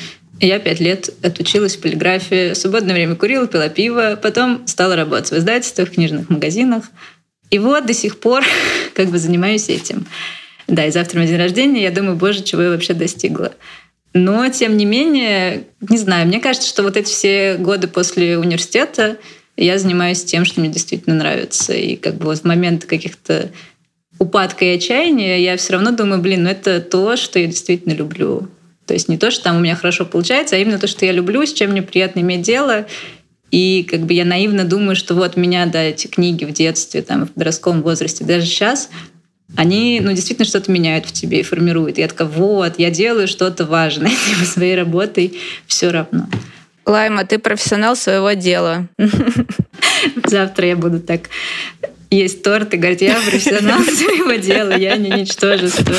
[0.40, 5.30] я пять лет отучилась в полиграфии, в свободное время курила, пила пиво, потом стала работать
[5.30, 6.86] в издательствах, в книжных магазинах.
[7.50, 8.44] И вот до сих пор
[8.94, 10.06] как бы занимаюсь этим.
[10.66, 13.52] Да, и завтра мой день рождения, я думаю, боже, чего я вообще достигла.
[14.14, 19.18] Но, тем не менее, не знаю, мне кажется, что вот эти все годы после университета
[19.56, 21.72] я занимаюсь тем, что мне действительно нравится.
[21.74, 23.50] И как бы вот в момент каких-то
[24.18, 28.48] упадка и отчаяния, я все равно думаю, блин, ну это то, что я действительно люблю.
[28.86, 31.12] То есть не то, что там у меня хорошо получается, а именно то, что я
[31.12, 32.86] люблю, с чем мне приятно иметь дело.
[33.50, 37.26] И как бы я наивно думаю, что вот меня, да, эти книги в детстве, там,
[37.26, 38.90] в подростковом возрасте, даже сейчас,
[39.54, 41.98] они, ну, действительно что-то меняют в тебе и формируют.
[41.98, 46.26] И я такая, вот, я делаю что-то важное типа, своей работой все равно.
[46.84, 48.88] Лайма, ты профессионал своего дела.
[50.26, 51.28] Завтра я буду так
[52.10, 55.94] есть торт и говорить, я профессионал своего дела, я не ничтожество.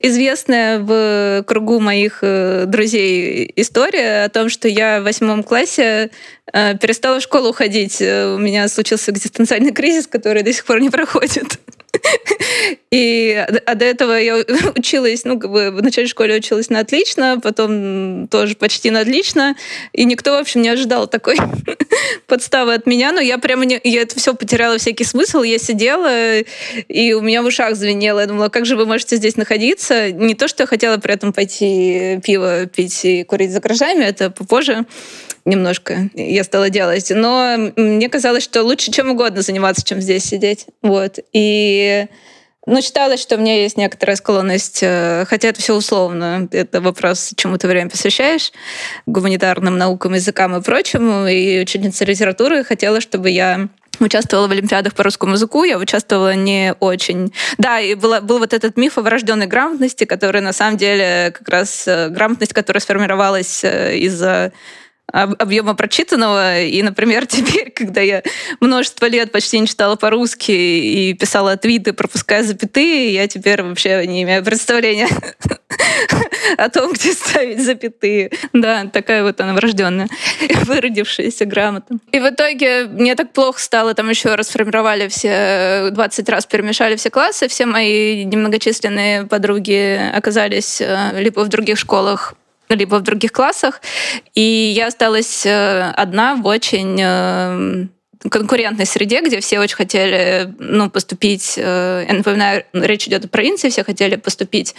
[0.00, 6.10] Известная в кругу моих э, друзей история о том, что я в восьмом классе
[6.52, 8.00] э, перестала в школу ходить.
[8.00, 11.58] Э, у меня случился экзистенциальный кризис, который до сих пор не проходит.
[12.90, 14.36] И а до этого я
[14.76, 19.56] училась, ну, как бы в начале школы училась на отлично, потом тоже почти на отлично.
[19.92, 21.36] И никто, в общем, не ожидал такой
[22.26, 23.12] подставы от меня.
[23.12, 25.42] Но я прямо не, я это все потеряла всякий смысл.
[25.42, 28.20] Я сидела, и у меня в ушах звенело.
[28.20, 30.10] Я думала, как же вы можете здесь находиться?
[30.12, 34.30] Не то, что я хотела при этом пойти пиво пить и курить за гаражами, это
[34.30, 34.86] попозже
[35.48, 37.10] немножко я стала делать.
[37.14, 40.66] Но мне казалось, что лучше чем угодно заниматься, чем здесь сидеть.
[40.82, 41.18] Вот.
[41.32, 42.06] И
[42.66, 47.32] ну, считалось, что у меня есть некоторая склонность, э, хотя это все условно, это вопрос,
[47.34, 48.52] чему ты время посвящаешь,
[49.06, 51.26] гуманитарным наукам, языкам и прочему.
[51.26, 53.68] И ученица литературы хотела, чтобы я
[54.00, 57.32] участвовала в олимпиадах по русскому языку, я участвовала не очень.
[57.56, 61.48] Да, и была, был вот этот миф о врожденной грамотности, который на самом деле как
[61.48, 64.52] раз э, грамотность, которая сформировалась э, из-за
[65.12, 66.62] объема прочитанного.
[66.62, 68.22] И, например, теперь, когда я
[68.60, 74.22] множество лет почти не читала по-русски и писала твиты, пропуская запятые, я теперь вообще не
[74.22, 75.08] имею представления
[76.58, 78.30] о том, где ставить запятые.
[78.52, 80.08] Да, такая вот она врожденная,
[80.64, 81.94] выродившаяся грамота.
[82.12, 87.10] И в итоге мне так плохо стало, там еще расформировали все, 20 раз перемешали все
[87.10, 92.34] классы, все мои немногочисленные подруги оказались э, либо в других школах,
[92.68, 93.80] либо в других классах.
[94.34, 97.86] И я осталась э, одна в очень э,
[98.28, 101.54] конкурентной среде, где все очень хотели ну, поступить.
[101.56, 104.74] Э, я напоминаю, речь идет о провинции, все хотели поступить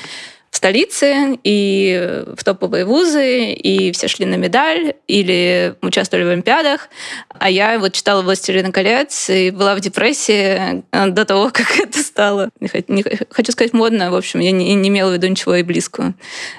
[0.51, 6.89] в столице и в топовые вузы, и все шли на медаль или участвовали в Олимпиадах.
[7.29, 12.49] А я вот читала «Властелина колец» и была в депрессии до того, как это стало.
[12.59, 16.13] Не хочу сказать модно, в общем, я не, не имела в виду ничего и близкого.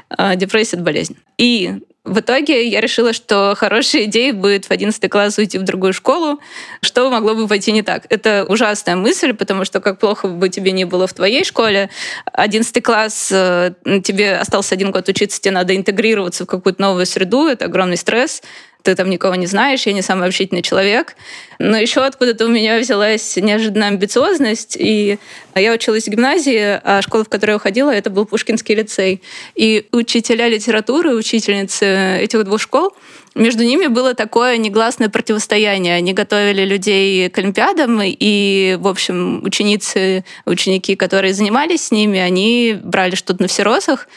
[0.08, 1.16] А депрессия— это болезнь.
[1.36, 5.92] И в итоге я решила, что хорошей идеей будет в 11 класс уйти в другую
[5.92, 6.40] школу,
[6.80, 8.06] что могло бы пойти не так.
[8.08, 11.90] Это ужасная мысль, потому что как плохо бы тебе не было в твоей школе,
[12.32, 13.72] 11 класс, э,
[14.02, 18.42] тебе остался один год учиться, тебе надо интегрироваться в какую-то новую среду, это огромный стресс
[18.82, 21.16] ты там никого не знаешь, я не самый общительный человек.
[21.58, 25.18] Но еще откуда-то у меня взялась неожиданная амбициозность, и
[25.54, 29.22] я училась в гимназии, а школа, в которую я ходила, это был Пушкинский лицей.
[29.54, 32.94] И учителя литературы, учительницы этих двух школ,
[33.34, 35.94] между ними было такое негласное противостояние.
[35.94, 42.76] Они готовили людей к Олимпиадам, и, в общем, ученицы, ученики, которые занимались с ними, они
[42.82, 44.08] брали что-то на всеросах,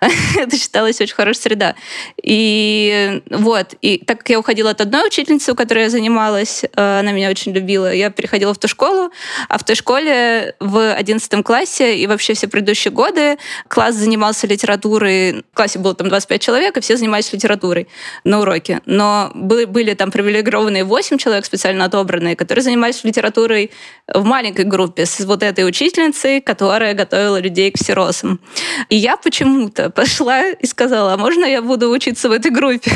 [0.36, 1.74] это считалось очень хорошая среда.
[2.22, 7.00] И вот, и так как я уходила от одной учительницы, у которой я занималась, э,
[7.00, 9.10] она меня очень любила, я переходила в ту школу,
[9.48, 15.44] а в той школе в одиннадцатом классе и вообще все предыдущие годы класс занимался литературой,
[15.52, 17.88] в классе было там 25 человек, и все занимались литературой
[18.22, 18.80] на уроке.
[18.86, 23.72] Но были, были там привилегированные 8 человек, специально отобранные, которые занимались литературой
[24.06, 28.40] в маленькой группе с вот этой учительницей, которая готовила людей к всеросам.
[28.88, 32.90] И я почему-то пошла и сказала, а можно я буду учиться в этой группе?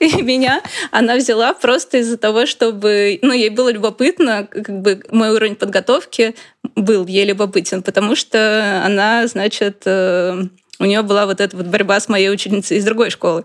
[0.00, 3.18] И меня она взяла просто из-за того, чтобы...
[3.22, 6.34] Ну, ей было любопытно, как бы мой уровень подготовки
[6.76, 10.44] был ей любопытен, потому что она, значит, э,
[10.80, 13.44] у нее была вот эта вот борьба с моей ученицей из другой школы.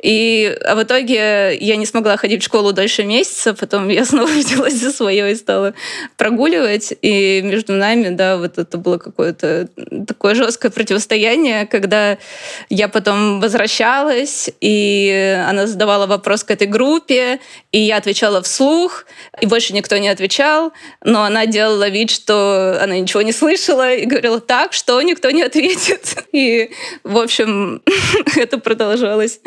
[0.00, 4.28] И а в итоге я не смогла ходить в школу дольше месяца, потом я снова
[4.28, 5.74] взялась за свое и стала
[6.16, 6.92] прогуливать.
[7.02, 9.68] И между нами, да, вот это было какое-то
[10.06, 12.18] такое жесткое противостояние, когда
[12.68, 17.40] я потом возвращалась, и она задавала вопрос к этой группе,
[17.72, 19.06] и я отвечала вслух,
[19.40, 20.72] и больше никто не отвечал,
[21.04, 25.42] но она делала вид, что она ничего не слышала, и говорила так, что никто не
[25.42, 26.24] ответит.
[26.32, 26.59] И
[27.04, 27.82] в общем,
[28.36, 29.40] это продолжалось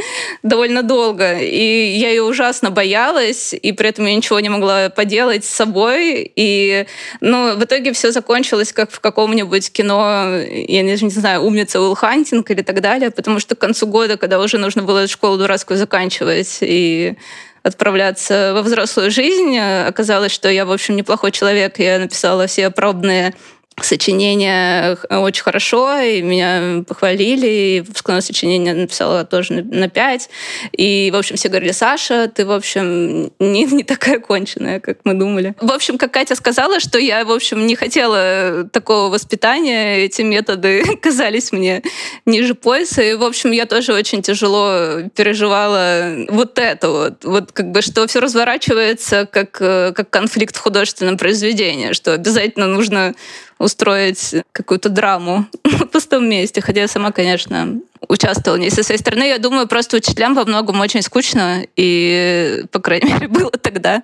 [0.44, 1.40] довольно долго.
[1.40, 6.32] И я ее ужасно боялась, и при этом я ничего не могла поделать с собой.
[6.36, 6.86] И,
[7.22, 11.96] ну, в итоге все закончилось как в каком-нибудь кино, я не, не знаю, «Умница Уилл
[11.96, 15.78] Хантинг» или так далее, потому что к концу года, когда уже нужно было школу дурацкую
[15.78, 17.16] заканчивать и
[17.64, 19.58] отправляться во взрослую жизнь.
[19.58, 21.80] Оказалось, что я, в общем, неплохой человек.
[21.80, 23.34] Я написала все пробные
[23.82, 30.30] сочинение очень хорошо, и меня похвалили, и выпускное сочинение написала тоже на 5.
[30.74, 35.14] И, в общем, все говорили, Саша, ты, в общем, не, не такая конченая, как мы
[35.14, 35.56] думали.
[35.60, 40.84] В общем, как Катя сказала, что я, в общем, не хотела такого воспитания, эти методы
[41.02, 41.82] казались мне
[42.26, 47.72] ниже пояса, и, в общем, я тоже очень тяжело переживала вот это вот, вот как
[47.72, 53.16] бы, что все разворачивается как, как конфликт в художественном произведении, что обязательно нужно
[53.64, 56.62] устроить какую-то драму в пустом месте.
[56.62, 59.24] Хотя я сама, конечно, участвовала не со своей стороны.
[59.24, 64.04] Я думаю, просто учителям во многом очень скучно, и, по крайней мере, было тогда,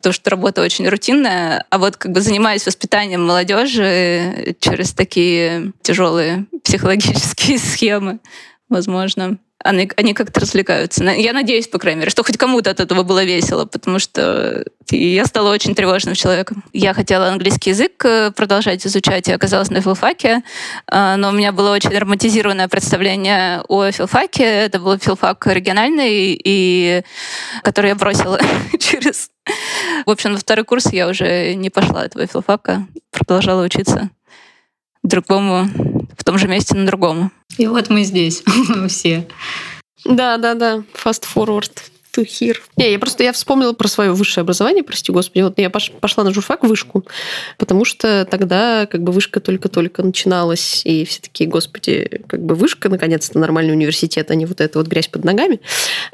[0.00, 1.64] то что работа очень рутинная.
[1.70, 8.18] А вот как бы занимаясь воспитанием молодежи через такие тяжелые психологические схемы,
[8.72, 11.04] возможно, они, они как-то развлекаются.
[11.04, 15.24] Я надеюсь, по крайней мере, что хоть кому-то от этого было весело, потому что я
[15.24, 16.64] стала очень тревожным человеком.
[16.72, 20.42] Я хотела английский язык э, продолжать изучать и оказалась на филфаке,
[20.90, 24.44] э, но у меня было очень романтизированное представление о филфаке.
[24.44, 27.02] Это был филфак региональный, и
[27.62, 28.40] который я бросила
[28.78, 29.30] через...
[30.06, 34.10] В общем, на второй курс я уже не пошла этого филфака, продолжала учиться
[35.02, 35.68] другому
[36.16, 37.30] в том же месте на другому.
[37.58, 38.42] И вот мы здесь
[38.88, 39.26] все.
[40.04, 40.82] Да, да, да.
[40.94, 41.70] Fast forward
[42.14, 42.56] to here.
[42.76, 45.42] Не, я просто я вспомнила про свое высшее образование, прости господи.
[45.42, 47.04] Вот я пошла на журфак вышку,
[47.58, 52.88] потому что тогда как бы вышка только-только начиналась, и все такие, господи, как бы вышка,
[52.88, 55.60] наконец-то нормальный университет, а не вот эта вот грязь под ногами.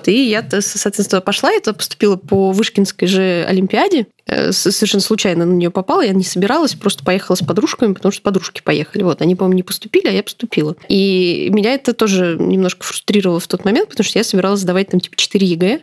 [0.04, 4.06] И я, соответственно, пошла, и поступила по Вышкинской же Олимпиаде,
[4.50, 8.60] совершенно случайно на нее попала, я не собиралась, просто поехала с подружками, потому что подружки
[8.62, 9.02] поехали.
[9.02, 10.76] Вот, они, по-моему, не поступили, а я поступила.
[10.88, 15.00] И меня это тоже немножко фрустрировало в тот момент, потому что я собиралась сдавать там
[15.00, 15.80] типа 4 ЕГЭ,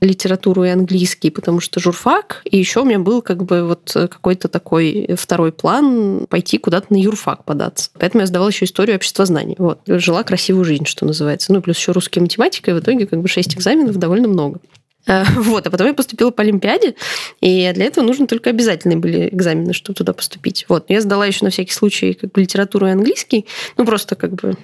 [0.00, 4.48] литературу и английский, потому что журфак, и еще у меня был как бы вот какой-то
[4.48, 7.90] такой второй план пойти куда-то на юрфак податься.
[7.98, 9.56] Поэтому я сдавала еще историю обществознания.
[9.58, 9.80] Вот.
[9.86, 11.52] Жила красивую жизнь, что называется.
[11.52, 14.60] Ну, плюс еще русская математика, и в итоге как бы 6 экзаменов довольно много.
[15.06, 16.94] Э, вот, а потом я поступила по Олимпиаде,
[17.40, 20.64] и для этого нужно только обязательные были экзамены, чтобы туда поступить.
[20.68, 23.46] Вот, я сдала еще на всякий случай как бы литературу и английский,
[23.76, 24.56] ну просто как бы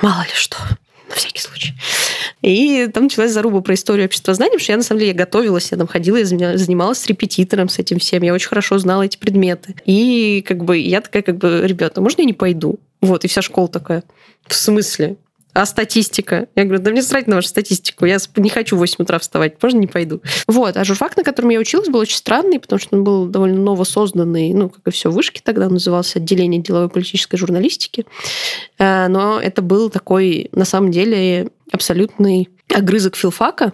[0.00, 0.56] мало ли что,
[1.08, 1.74] на всякий случай.
[2.42, 5.16] И там началась заруба про историю общества знаний, потому что я, на самом деле, я
[5.16, 9.02] готовилась, я там ходила, я занималась с репетитором, с этим всем, я очень хорошо знала
[9.02, 9.76] эти предметы.
[9.84, 12.80] И как бы я такая, как бы, ребята, можно я не пойду?
[13.00, 14.02] Вот, и вся школа такая,
[14.46, 15.16] в смысле?
[15.54, 16.48] А статистика?
[16.56, 18.06] Я говорю, да мне срать на вашу статистику.
[18.06, 20.22] Я не хочу в 8 утра вставать, можно не пойду.
[20.46, 20.76] Вот.
[20.76, 24.54] А журфак, на котором я училась, был очень странный, потому что он был довольно новосозданный,
[24.54, 28.06] ну, как и все вышки тогда, назывался отделение деловой политической журналистики.
[28.78, 33.72] Э, но это был такой, на самом деле, абсолютный огрызок филфака,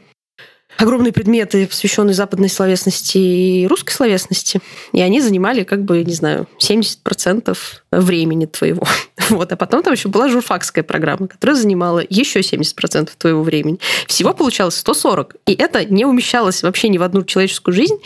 [0.78, 4.60] огромные предметы, посвященные западной словесности и русской словесности,
[4.92, 7.56] и они занимали, как бы, не знаю, 70%
[7.90, 8.86] времени твоего.
[9.38, 9.52] Вот.
[9.52, 13.78] А потом там еще была журфакская программа, которая занимала еще 70% твоего времени.
[14.06, 15.36] Всего получалось 140.
[15.46, 17.96] И это не умещалось вообще ни в одну человеческую жизнь,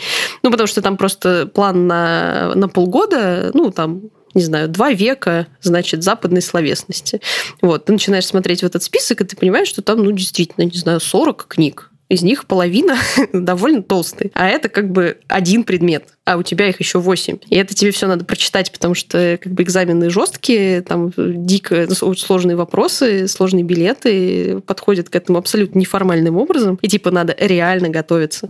[0.43, 4.03] ну, потому что там просто план на, на полгода, ну, там,
[4.33, 7.21] не знаю, два века, значит, западной словесности.
[7.61, 10.77] Вот, ты начинаешь смотреть в этот список, и ты понимаешь, что там, ну, действительно, не
[10.77, 12.97] знаю, 40 книг из них половина
[13.33, 14.31] довольно толстые.
[14.33, 17.37] А это как бы один предмет, а у тебя их еще восемь.
[17.49, 22.55] И это тебе все надо прочитать, потому что как бы экзамены жесткие, там дико сложные
[22.55, 26.79] вопросы, сложные билеты, подходят к этому абсолютно неформальным образом.
[26.81, 28.49] И типа надо реально готовиться.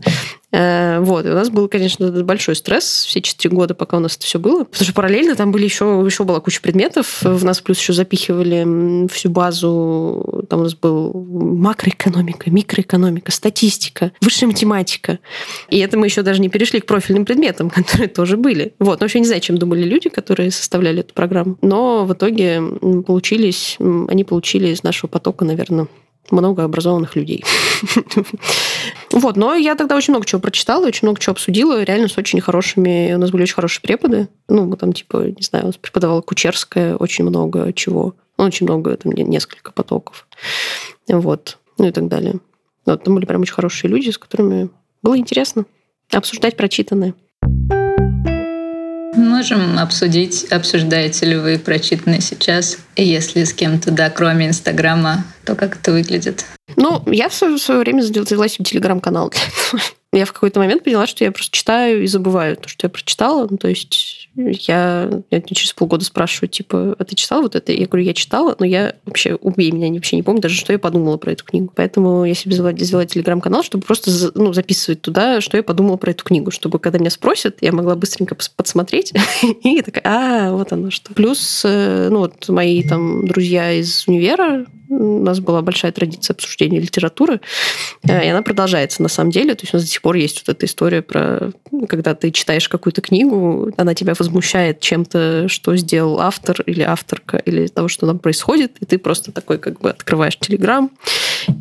[0.54, 1.26] Э, вот.
[1.26, 4.40] И у нас был, конечно, большой стресс все четыре года, пока у нас это все
[4.40, 4.64] было.
[4.64, 7.22] Потому что параллельно там были еще, еще была куча предметов.
[7.24, 10.46] В нас плюс еще запихивали всю базу.
[10.50, 15.20] Там у нас был макроэкономика, микроэкономика, статистика, высшая математика.
[15.70, 18.76] И это мы еще даже не перешли к профильным предметам, которые тоже были.
[18.78, 19.00] Вот.
[19.00, 21.58] Но вообще не знаю, чем думали люди, которые составляли эту программу.
[21.62, 22.62] Но в итоге
[23.08, 25.88] получились, они получили из нашего потока, наверное,
[26.30, 27.44] много образованных людей.
[29.12, 32.42] Вот, но я тогда очень много чего прочитала, очень много чего обсудила, реально с очень
[32.42, 34.28] хорошими, у нас были очень хорошие преподы.
[34.48, 38.16] Ну, мы там, типа, не знаю, у нас преподавала Кучерская очень много чего.
[38.38, 40.28] Ну, очень много, там, несколько потоков.
[41.08, 42.36] Вот, ну и так далее.
[42.86, 44.70] Вот, там были прям очень хорошие люди, с которыми
[45.02, 45.66] было интересно
[46.12, 47.14] обсуждать прочитанное.
[49.16, 55.76] Можем обсудить, обсуждаете ли вы прочитанное сейчас, если с кем-то, да, кроме Инстаграма, то как
[55.76, 56.46] это выглядит?
[56.76, 59.32] Ну, я в свое, в свое время завела себе телеграм-канал.
[60.14, 63.48] Я в какой-то момент поняла, что я просто читаю и забываю то, что я прочитала.
[63.50, 67.72] Ну, то есть я, я через полгода спрашиваю, типа, а ты читала вот это?
[67.72, 70.78] Я говорю, я читала, но я вообще, убей меня, вообще не помню даже, что я
[70.78, 71.74] подумала про эту книгу.
[71.76, 76.12] Поэтому я себе взяла, взяла телеграм-канал, чтобы просто ну, записывать туда, что я подумала про
[76.12, 79.14] эту книгу, чтобы когда меня спросят, я могла быстренько подсмотреть
[79.64, 81.12] и такая, а, вот оно что.
[81.16, 86.80] Плюс, э, ну вот мои там друзья из универа, у нас была большая традиция обсуждения
[86.80, 87.42] литературы,
[88.08, 89.56] э, и она продолжается на самом деле.
[89.56, 91.52] То есть у нас до сих пор есть вот эта история про,
[91.90, 97.68] когда ты читаешь какую-то книгу, она тебя возмущает чем-то, что сделал автор или авторка, или
[97.68, 100.92] того, что там происходит, и ты просто такой как бы открываешь Телеграм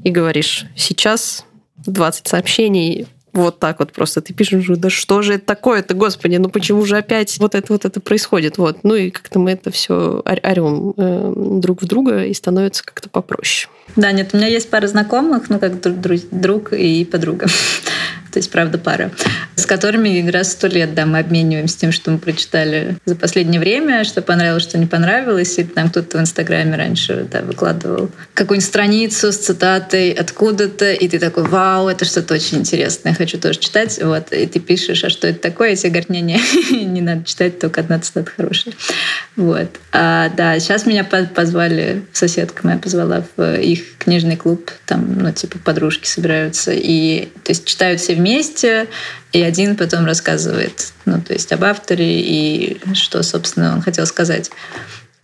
[0.05, 1.45] и говоришь, сейчас
[1.87, 6.49] 20 сообщений вот так вот просто ты пишешь, да что же это такое-то, господи, ну
[6.49, 8.79] почему же опять вот это вот это происходит, вот.
[8.83, 13.71] Ну и как-то мы это все орем э, друг в друга и становится как-то попроще.
[13.97, 17.47] Да, нет, у меня есть пара знакомых, ну как друг, друг и подруга
[18.33, 19.11] то есть, правда, пара,
[19.57, 24.05] с которыми раз сто лет, да, мы обмениваемся тем, что мы прочитали за последнее время,
[24.05, 29.33] что понравилось, что не понравилось, и там кто-то в Инстаграме раньше, да, выкладывал какую-нибудь страницу
[29.33, 34.33] с цитатой откуда-то, и ты такой, вау, это что-то очень интересное, хочу тоже читать, вот,
[34.33, 36.41] и ты пишешь, а что это такое, и тебе говорят, не-не,
[36.87, 38.75] не надо читать, только одна цитата хорошая.
[39.37, 39.69] Вот.
[39.93, 45.59] А, да, сейчас меня позвали, соседка моя позвала в их книжный клуб, там, ну, типа,
[45.59, 48.22] подружки собираются, и, то есть, читают все вместе,
[49.33, 54.51] и один потом рассказывает, ну, то есть об авторе и что, собственно, он хотел сказать.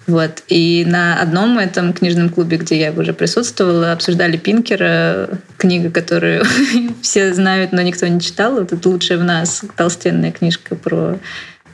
[0.08, 0.42] Вот.
[0.48, 5.28] И на одном этом книжном клубе, где я уже присутствовала, обсуждали Пинкера,
[5.58, 6.44] книга, которую
[7.02, 8.58] все знают, но никто не читал.
[8.58, 11.18] Это «Лучшая в нас» толстенная книжка про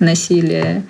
[0.01, 0.83] насилие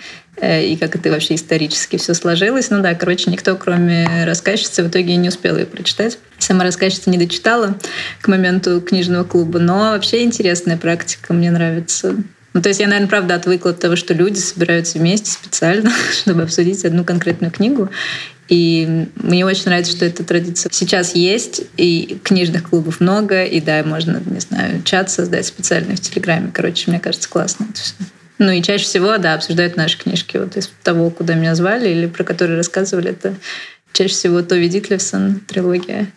[0.43, 2.71] и как это вообще исторически все сложилось.
[2.71, 6.19] Ну да, короче, никто, кроме рассказчицы, в итоге не успел ее прочитать.
[6.39, 7.79] Сама рассказчица не дочитала
[8.21, 12.17] к моменту книжного клуба, но вообще интересная практика, мне нравится.
[12.53, 16.43] Ну, то есть я, наверное, правда отвыкла от того, что люди собираются вместе специально, чтобы
[16.43, 17.91] обсудить одну конкретную книгу.
[18.49, 23.83] И мне очень нравится, что эта традиция сейчас есть, и книжных клубов много, и да,
[23.85, 26.51] можно, не знаю, чат создать специальный в Телеграме.
[26.53, 27.95] Короче, мне кажется, классно это все.
[28.39, 30.37] Ну и чаще всего, да, обсуждают наши книжки.
[30.37, 33.35] Вот из того, куда меня звали или про которые рассказывали, это
[33.93, 36.11] чаще всего Тови Дитлевсон, трилогия.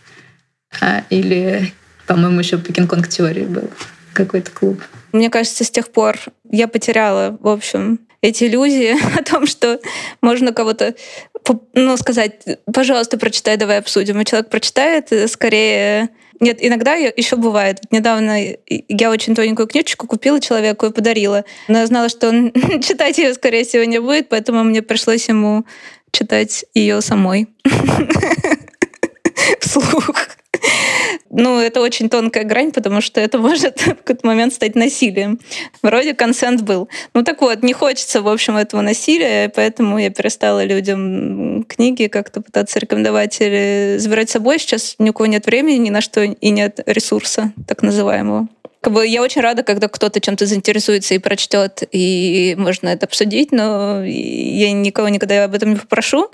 [0.82, 1.74] А, или,
[2.07, 3.70] по-моему, еще по Кинг-Конг теории был
[4.13, 4.82] какой-то клуб.
[5.11, 6.18] Мне кажется, с тех пор
[6.49, 9.80] я потеряла, в общем, эти иллюзии о том, что
[10.22, 10.95] можно кого-то
[11.74, 14.20] ну, сказать, пожалуйста, прочитай, давай обсудим.
[14.20, 16.09] И человек прочитает, скорее
[16.40, 17.82] нет, иногда еще бывает.
[17.92, 21.46] Недавно я очень тоненькую книжечку купила человеку и подарила.
[21.68, 25.66] Но я знала, что он читать ее, скорее всего, не будет, поэтому мне пришлось ему
[26.12, 27.48] читать ее самой.
[29.60, 30.16] Вслух.
[31.40, 35.40] Ну, это очень тонкая грань, потому что это может в какой-то момент стать насилием.
[35.84, 36.90] Вроде консент был.
[37.14, 42.42] Ну так вот, не хочется, в общем, этого насилия, поэтому я перестала людям книги как-то
[42.42, 44.58] пытаться рекомендовать или забирать с собой.
[44.58, 48.48] Сейчас ни у кого нет времени ни на что и нет ресурса, так называемого.
[48.82, 53.52] Как бы я очень рада, когда кто-то чем-то заинтересуется и прочтет, и можно это обсудить,
[53.52, 56.30] но я никого никогда об этом не попрошу.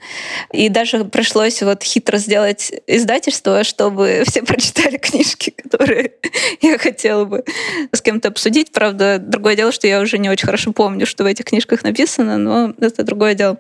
[0.52, 6.14] И даже пришлось вот хитро сделать издательство, чтобы все прочитали книжки, которые
[6.62, 7.44] я хотела бы
[7.92, 8.72] с кем-то обсудить.
[8.72, 12.38] Правда, другое дело, что я уже не очень хорошо помню, что в этих книжках написано,
[12.38, 13.58] но это другое дело.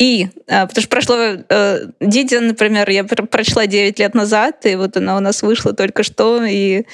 [0.00, 4.96] И, а, потому что прошло э, Диди, например, я прочла 9 лет назад, и вот
[4.96, 6.86] она у нас вышла только что, и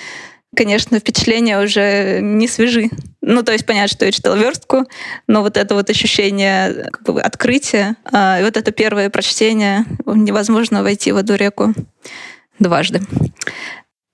[0.56, 2.90] конечно, впечатления уже не свежи.
[3.20, 4.86] Ну, то есть понятно, что я читала верстку,
[5.26, 11.12] но вот это вот ощущение как бы, открытия, э, вот это первое прочтение, невозможно войти
[11.12, 11.74] в эту реку
[12.58, 13.02] дважды.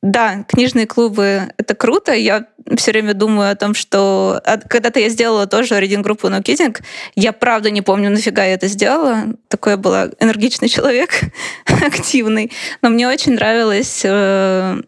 [0.02, 2.12] Да, книжные клубы— это круто.
[2.12, 4.42] Я все время думаю о том, что...
[4.68, 6.76] Когда-то я сделала тоже рейдинг-группу No Kidding.
[7.14, 9.26] Я правда не помню, нафига я это сделала.
[9.46, 11.10] Такой я была энергичный человек,
[11.86, 12.50] активный.
[12.82, 14.80] Но мне очень нравилось э,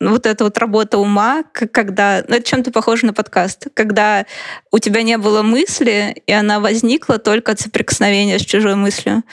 [0.00, 2.24] вот эта вот работа ума, когда...
[2.28, 3.66] Ну, это чем-то похоже на подкаст.
[3.74, 4.26] Когда
[4.70, 9.24] у тебя не было мысли, и она возникла только от соприкосновения с чужой мыслью.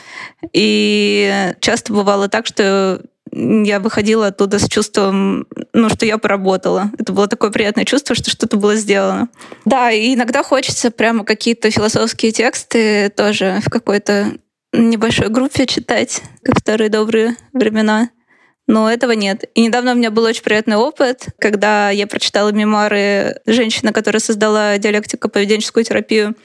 [0.53, 3.01] И часто бывало так, что
[3.32, 6.91] я выходила оттуда с чувством, ну, что я поработала.
[6.97, 9.30] Это было такое приятное чувство, что что-то было сделано.
[9.66, 14.34] Да, и иногда хочется прямо какие-то философские тексты тоже в какой-то
[14.74, 18.09] небольшой группе читать, как в старые добрые времена.
[18.68, 19.43] Но этого нет.
[19.53, 24.78] И недавно у меня был очень приятный опыт, когда я прочитала мемуары женщины, которая создала
[24.78, 26.36] диалектико-поведенческую терапию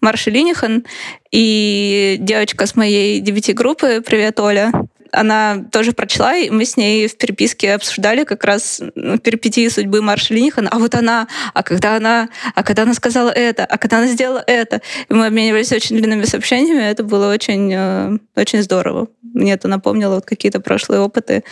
[0.00, 0.86] Марши Линихан,
[1.30, 4.72] и девочка с моей девяти-группы, привет, Оля,
[5.16, 10.02] она тоже прочла, и мы с ней в переписке обсуждали как раз ну, перипетии судьбы
[10.02, 10.68] Марши Линихан.
[10.70, 14.44] А вот она, а когда она, а когда она сказала это, а когда она сделала
[14.46, 14.82] это.
[15.08, 19.08] И мы обменивались очень длинными сообщениями, это было очень, э, очень здорово.
[19.22, 21.44] Мне это напомнило вот какие-то прошлые опыты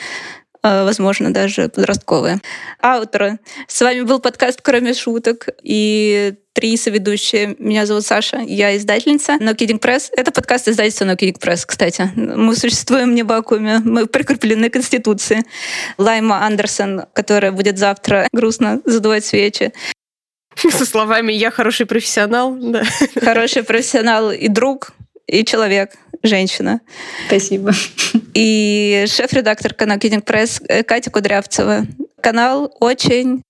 [0.65, 2.41] возможно, даже подростковые.
[2.81, 3.39] Ауторы.
[3.69, 7.57] С вами был подкаст «Кроме шуток» и три соведущие.
[7.59, 10.11] Меня зовут Саша, я издательница No Kidding Press.
[10.17, 12.11] Это подкаст издательства No Kidding Press, кстати.
[12.15, 15.45] Мы существуем не в вакууме, мы прикреплены к Конституции.
[15.99, 19.73] Лайма Андерсон, которая будет завтра грустно задувать свечи.
[20.57, 22.57] Со словами «я хороший профессионал».
[22.57, 22.85] Да.
[23.21, 24.93] Хороший профессионал и друг,
[25.27, 26.81] и человек, женщина.
[27.27, 27.72] Спасибо.
[28.35, 31.87] И шеф-редактор канала Kidding Press э, Катя Кудрявцева.
[32.20, 33.43] Канал очень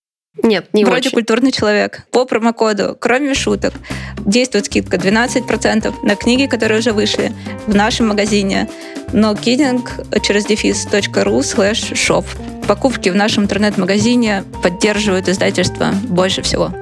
[0.42, 1.12] нет, не Вроде очень.
[1.12, 2.06] культурный человек.
[2.10, 3.72] По промокоду, кроме шуток,
[4.18, 7.32] действует скидка 12% на книги, которые уже вышли
[7.68, 8.68] в нашем магазине
[9.14, 9.80] но kidding
[10.20, 12.24] через дефис.ру slash shop.
[12.66, 16.72] Покупки в нашем интернет-магазине поддерживают издательство больше всего.